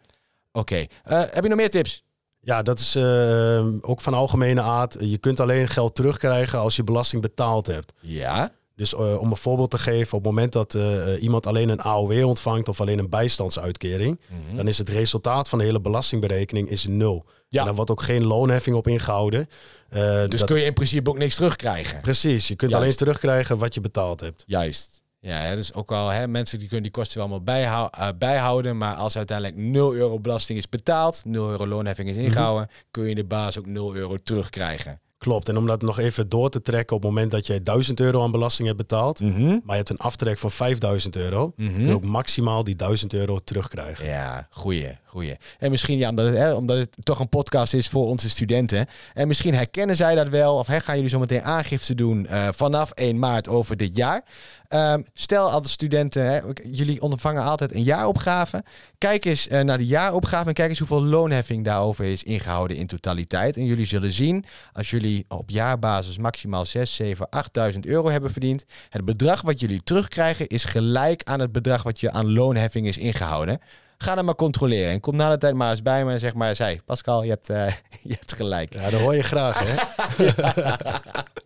[0.51, 2.03] Oké, eh, heb je nog meer tips?
[2.39, 4.95] Ja, dat is eh, ook van algemene aard.
[4.99, 7.93] Je kunt alleen geld terugkrijgen als je belasting betaald hebt.
[7.99, 8.51] Ja.
[8.75, 11.69] Dus eh, om een voorbeeld te geven, op het moment dat eh, eh, iemand alleen
[11.69, 14.19] een AOW ontvangt of alleen een bijstandsuitkering,
[14.55, 17.25] dan is het resultaat van de hele belastingberekening is nul.
[17.49, 17.59] Ja.
[17.59, 19.47] En daar wordt ook geen loonheffing op ingehouden.
[19.89, 22.01] Eh, Dus dat- kun je in principe ook niks terugkrijgen.
[22.01, 22.85] Precies, je kunt Juist.
[22.85, 24.43] alleen terugkrijgen wat je betaald hebt.
[24.47, 25.03] Juist.
[25.19, 28.77] Ja, hè, dus ook al hè, mensen die kunnen die kosten wel allemaal bijhou- bijhouden.
[28.77, 33.15] Maar als uiteindelijk 0 euro belasting is betaald, 0 euro loonheffing is ingehouden, kun je
[33.15, 34.99] de baas ook 0 euro terugkrijgen.
[35.17, 35.49] Klopt.
[35.49, 38.23] En om dat nog even door te trekken, op het moment dat jij 1000 euro
[38.23, 39.43] aan belasting hebt betaald, Mhm.
[39.47, 43.39] maar je hebt een aftrek van 5000 euro, kun je ook maximaal die 1000 euro
[43.43, 44.05] terugkrijgen.
[44.05, 45.35] Ja, goeie, goeie.
[45.59, 48.87] En misschien, ja, omdat, het, hè, omdat het toch een podcast is voor onze studenten.
[49.13, 50.55] En misschien herkennen zij dat wel.
[50.55, 54.23] Of hè, gaan jullie zo meteen aangifte doen eh, vanaf 1 maart over dit jaar.
[54.67, 56.39] Ehm, stel altijd studenten, hè,
[56.71, 58.63] jullie ontvangen altijd een jaaropgave.
[58.97, 62.87] Kijk eens eh, naar de jaaropgave en kijk eens hoeveel loonheffing daarover is ingehouden in
[62.87, 63.57] totaliteit.
[63.57, 68.65] En jullie zullen zien, als jullie op jaarbasis maximaal 6, 7, 8000 euro hebben verdiend.
[68.89, 72.97] Het bedrag wat jullie terugkrijgen is gelijk aan het bedrag wat je aan loonheffing is
[72.97, 73.59] ingehouden.
[73.97, 74.91] Ga dan maar controleren.
[74.91, 76.55] En kom na de tijd maar eens bij me en zeg maar...
[76.55, 77.67] Zij, Pascal, je hebt, eh,
[78.09, 78.73] je hebt gelijk.
[78.73, 79.75] Ja, dat hoor je graag, hè?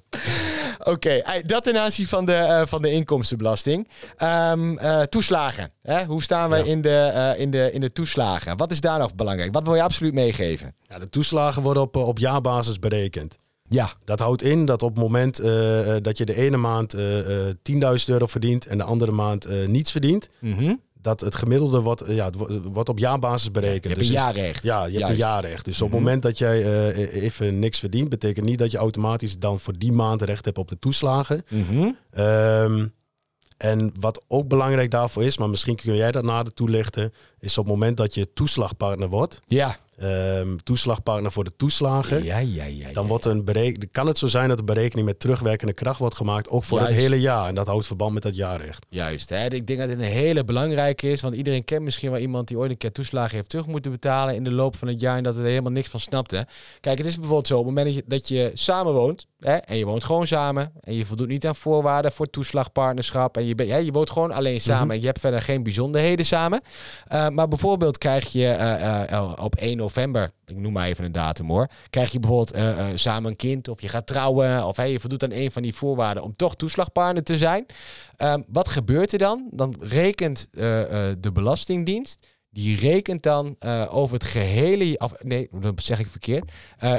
[0.83, 3.87] Oké, eh, dat ten aanzien van de, eh, van de inkomstenbelasting.
[4.17, 5.71] Ehm, eh, toeslagen.
[5.81, 6.05] Hè?
[6.05, 6.63] Hoe staan we Ja.
[6.63, 8.57] in, de, eh, in, de, in de toeslagen?
[8.57, 9.53] Wat is daar nog belangrijk?
[9.53, 10.75] Wat wil je absoluut meegeven?
[10.87, 13.37] Ja, de toeslagen worden op, op jaarbasis berekend.
[13.71, 13.89] Ja.
[14.05, 15.35] Dat houdt in dat op het moment
[16.03, 19.91] dat je de ene maand eh, eh, 10.000 euro verdient en de andere maand niets
[19.91, 20.75] verdient, Mhm.
[21.01, 23.83] Dat het gemiddelde wordt, eh, ja, wo- wordt op jaarbasis berekend.
[23.83, 24.63] Je hebt Dus een is- jaarrecht.
[24.63, 25.09] Ja, je hebt Juist.
[25.09, 25.65] een jaarrecht.
[25.65, 25.95] Dus op Mhm.
[25.95, 29.77] het moment dat jij eh, even niks verdient, betekent niet dat je automatisch dan voor
[29.77, 31.43] die maand recht hebt op de toeslagen.
[31.49, 31.89] Mhm.
[32.11, 32.87] Ehm,
[33.57, 37.63] en wat ook belangrijk daarvoor is, maar misschien kun jij dat nader toelichten, is op
[37.65, 39.77] het moment dat je toeslagpartner wordt, Ja.
[39.99, 42.91] Ehm, toeslagpartner voor de toeslagen, Ja, ja, ja.
[42.93, 46.15] dan wordt een bereken, kan het zo zijn dat de berekening met terugwerkende kracht wordt
[46.15, 46.93] gemaakt, ook voor Juist.
[46.93, 47.47] het hele jaar.
[47.47, 48.85] En dat houdt verband met dat jaarrecht.
[48.89, 49.45] Juist, hè?
[49.45, 51.21] ik denk dat het een hele belangrijke is.
[51.21, 54.35] Want iedereen kent misschien wel iemand die ooit een keer toeslagen heeft terug moeten betalen
[54.35, 55.17] in de loop van het jaar.
[55.17, 56.47] En dat er helemaal niks van snapte.
[56.79, 59.27] Kijk, het is bijvoorbeeld zo: op het moment dat je, samen woont.
[59.39, 60.71] Hè, en je woont gewoon samen.
[60.81, 63.37] En je voldoet niet aan voorwaarden voor toeslagpartnerschap.
[63.37, 64.85] En je, hè, je woont gewoon alleen samen.
[64.85, 64.91] Mhm.
[64.91, 66.61] En je hebt verder geen bijzonderheden samen.
[67.07, 69.81] Eh, maar bijvoorbeeld krijg je eh, eh, op 1
[70.45, 71.67] Ik noem maar even een datum hoor.
[71.89, 73.67] Krijg je bijvoorbeeld eh, eh, samen een kind.
[73.67, 74.65] Of je gaat trouwen.
[74.65, 77.65] Of hè, je voldoet aan een van die voorwaarden om toch toeslagpartner te zijn.
[78.15, 79.47] Ehm, wat gebeurt er dan?
[79.51, 80.61] Dan rekent eh,
[81.19, 82.27] de Belastingdienst.
[82.51, 83.55] Die rekent dan
[83.89, 84.97] over het gehele.
[84.97, 86.51] Of, nee, dat zeg ik verkeerd.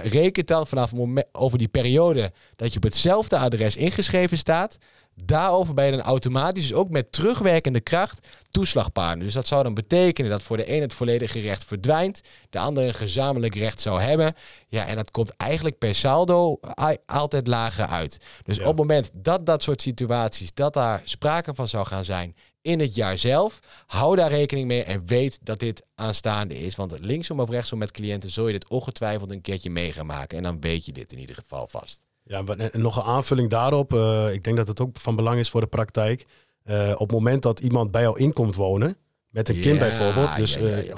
[0.02, 4.78] Rekent dan vanaf het moment over die periode dat je op hetzelfde adres ingeschreven staat.
[5.14, 9.24] Daarover ben je dan automatisch, dus ook met terugwerkende kracht, toeslagpartner.
[9.24, 12.20] Dus dat zou dan betekenen dat voor de een het volledige recht verdwijnt,
[12.50, 14.34] de ander een gezamenlijk recht zou hebben.
[14.68, 16.60] Ja, en dat komt eigenlijk per saldo
[17.06, 18.18] altijd lager uit.
[18.42, 18.62] Dus Ja.
[18.62, 22.80] op het moment dat dat soort situaties, dat daar sprake van zou gaan zijn in
[22.80, 26.76] het jaar zelf, hou daar rekening mee en weet dat dit aanstaande is.
[26.76, 30.36] Want linksom of rechtsom met cliënten zul je dit ongetwijfeld een keertje mee gaan maken.
[30.36, 32.02] En dan weet je dit in ieder geval vast.
[32.30, 33.92] Ja, en nog een aanvulling daarop.
[33.94, 36.26] eh, ik denk dat het ook van belang is voor de praktijk.
[36.62, 38.96] Eh, op het moment dat iemand bij jou inkomt wonen,
[39.30, 40.36] met een kind bijvoorbeeld.
[40.36, 40.94] Dus ja, ja, eh,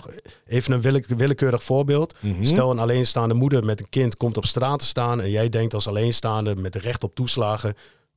[0.46, 2.14] even een willeke- willekeurig voorbeeld.
[2.20, 2.44] Mhm.
[2.44, 5.74] Stel een alleenstaande moeder met een kind komt op straat te staan en jij denkt
[5.74, 7.74] als alleenstaande met recht op toeslagen,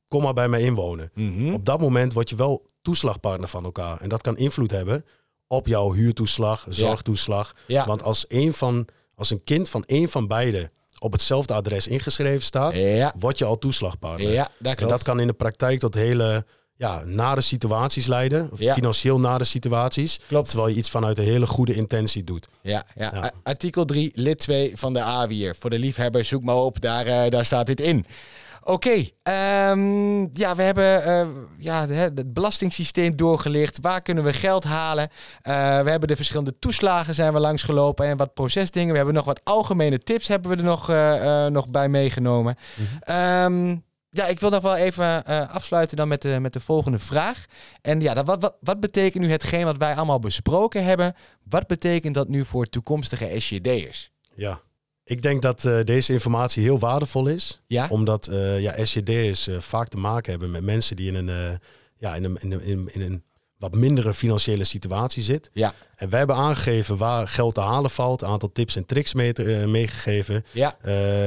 [0.08, 1.10] kom maar bij mij inwonen.
[1.14, 1.52] Mhm.
[1.52, 4.00] Op dat moment word je wel toeslagpartner van elkaar.
[4.00, 5.04] En dat kan invloed hebben
[5.46, 7.54] op jouw huurtoeslag, zorgtoeslag.
[7.86, 12.42] Want als, een van, als een kind van één van beide op hetzelfde adres ingeschreven
[12.42, 14.32] staat, Ja, word je al toeslagpartner.
[14.32, 16.44] ja, dat en dat kan in de praktijk tot hele
[16.78, 18.48] ja, nare situaties leiden.
[18.52, 18.74] Of Ja.
[18.74, 20.20] Financieel nare situaties.
[20.28, 20.48] Klopt.
[20.48, 22.48] Terwijl je iets vanuit een hele goede intentie doet.
[22.62, 23.32] Ja, ja.
[23.42, 25.56] Artikel 3, lid 2 van de AWIR.
[25.58, 28.06] Voor de liefhebber, zoek maar op, daar, eh, daar staat dit in.
[28.68, 31.26] Oké, ehm, ja, we hebben eh,
[31.58, 33.78] ja, het belastingssysteem doorgelicht.
[33.80, 35.08] Waar kunnen we geld halen?
[35.42, 38.90] Eh, we hebben de verschillende toeslagen zijn we langsgelopen en wat procesdingen.
[38.90, 42.56] We hebben nog wat algemene tips hebben we er nog, eh, nog bij meegenomen.
[43.00, 43.76] Ehm,
[44.10, 47.44] ja, ik wil nog wel even afsluiten dan met de, met de volgende vraag.
[47.82, 51.14] En ja, dat, wat, wat, wat betekent nu hetgeen wat wij allemaal besproken hebben?
[51.48, 54.10] Wat betekent dat nu voor toekomstige SJD'ers?
[54.34, 54.60] Ja.
[55.08, 57.60] Ik denk dat eh, deze informatie heel waardevol is.
[57.66, 57.86] Ja?
[57.90, 61.58] Omdat eh ja, SJD'ers eh, vaak te maken hebben met mensen die in een,
[61.96, 63.22] ja, in een, in een, in, een
[63.58, 65.50] wat mindere financiële situatie zit.
[65.52, 65.74] Ja.
[65.96, 68.22] En wij hebben aangegeven waar geld te halen valt.
[68.22, 70.44] Een aantal tips en tricks mee te- meegegeven.
[70.52, 70.76] Ja.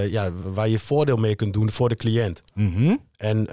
[0.10, 2.42] Ja, waar je voordeel mee kunt doen voor de cliënt.
[2.54, 2.96] Mhm.
[3.18, 3.48] En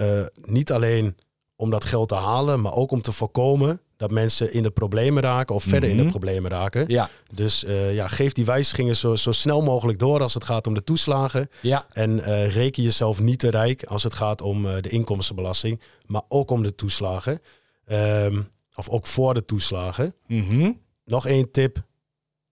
[0.45, 1.17] niet alleen
[1.57, 5.23] om dat geld te halen, maar ook om te voorkomen dat mensen in de problemen
[5.23, 6.11] raken of verder in de Mhm.
[6.11, 6.85] problemen raken.
[6.89, 7.09] Ja.
[7.35, 10.75] Dus eh, ja, geef die wijzigingen zo, zo snel mogelijk door als het gaat om
[10.75, 11.49] de toeslagen.
[11.61, 11.87] Ja.
[11.93, 16.23] En eh, reken jezelf niet te rijk als het gaat om eh, de inkomstenbelasting, maar
[16.29, 17.41] ook om de toeslagen.
[17.85, 18.43] Ehm,
[18.75, 20.15] of ook voor de toeslagen.
[20.27, 20.73] Mhm.
[21.05, 21.83] Nog één tip.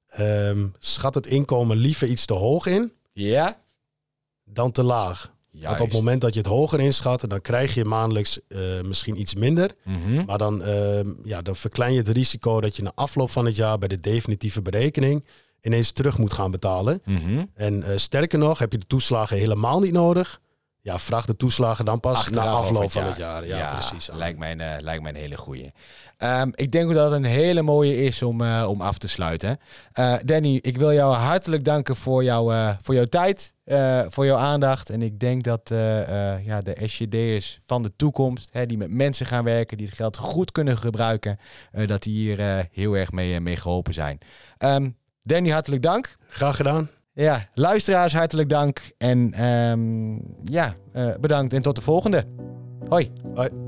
[0.07, 3.59] Ehm, schat het inkomen liever iets te hoog in Ja.
[4.45, 5.33] dan te laag.
[5.57, 5.69] Juist.
[5.69, 9.21] Want op het moment dat je het hoger inschat, dan krijg je maandelijks eh, misschien
[9.21, 9.75] iets minder.
[9.85, 10.25] Mhm.
[10.25, 13.57] Maar dan, ehm, ja, dan verklein je het risico dat je na afloop van het
[13.57, 15.25] jaar bij de definitieve berekening
[15.61, 17.03] ineens terug moet gaan betalen.
[17.05, 17.45] Mhm.
[17.55, 20.41] En eh, sterker nog, heb je de toeslagen helemaal niet nodig.
[20.85, 23.47] Ja, vraag de toeslagen dan pas Achteraf na afloop het van het jaar.
[23.47, 24.11] Ja, precies.
[24.13, 25.73] Lijkt mij, een, eh, lijkt mij een hele goeie.
[26.17, 29.59] Ehm, ik denk dat het een hele mooie is om, eh, om af te sluiten.
[29.93, 33.53] Eh, Danny, ik wil jou hartelijk danken voor, jouw eh, voor jouw tijd,
[34.09, 34.91] voor jouw aandacht.
[34.91, 35.61] En ik denk dat
[36.45, 40.17] ja, de SJD'ers van de toekomst, hè, die met mensen gaan werken, die het geld
[40.17, 41.39] goed kunnen gebruiken,
[41.87, 44.19] dat die hier heel erg mee, mee geholpen zijn.
[44.59, 44.91] Ehm,
[45.23, 46.17] Danny, hartelijk dank.
[46.29, 46.91] Graag gedaan.
[47.15, 48.81] Ja, luisteraars, hartelijk dank.
[48.99, 52.25] En ehm, ja, eh, bedankt en tot de volgende.
[52.89, 53.13] Hoi.
[53.35, 53.64] Hoi.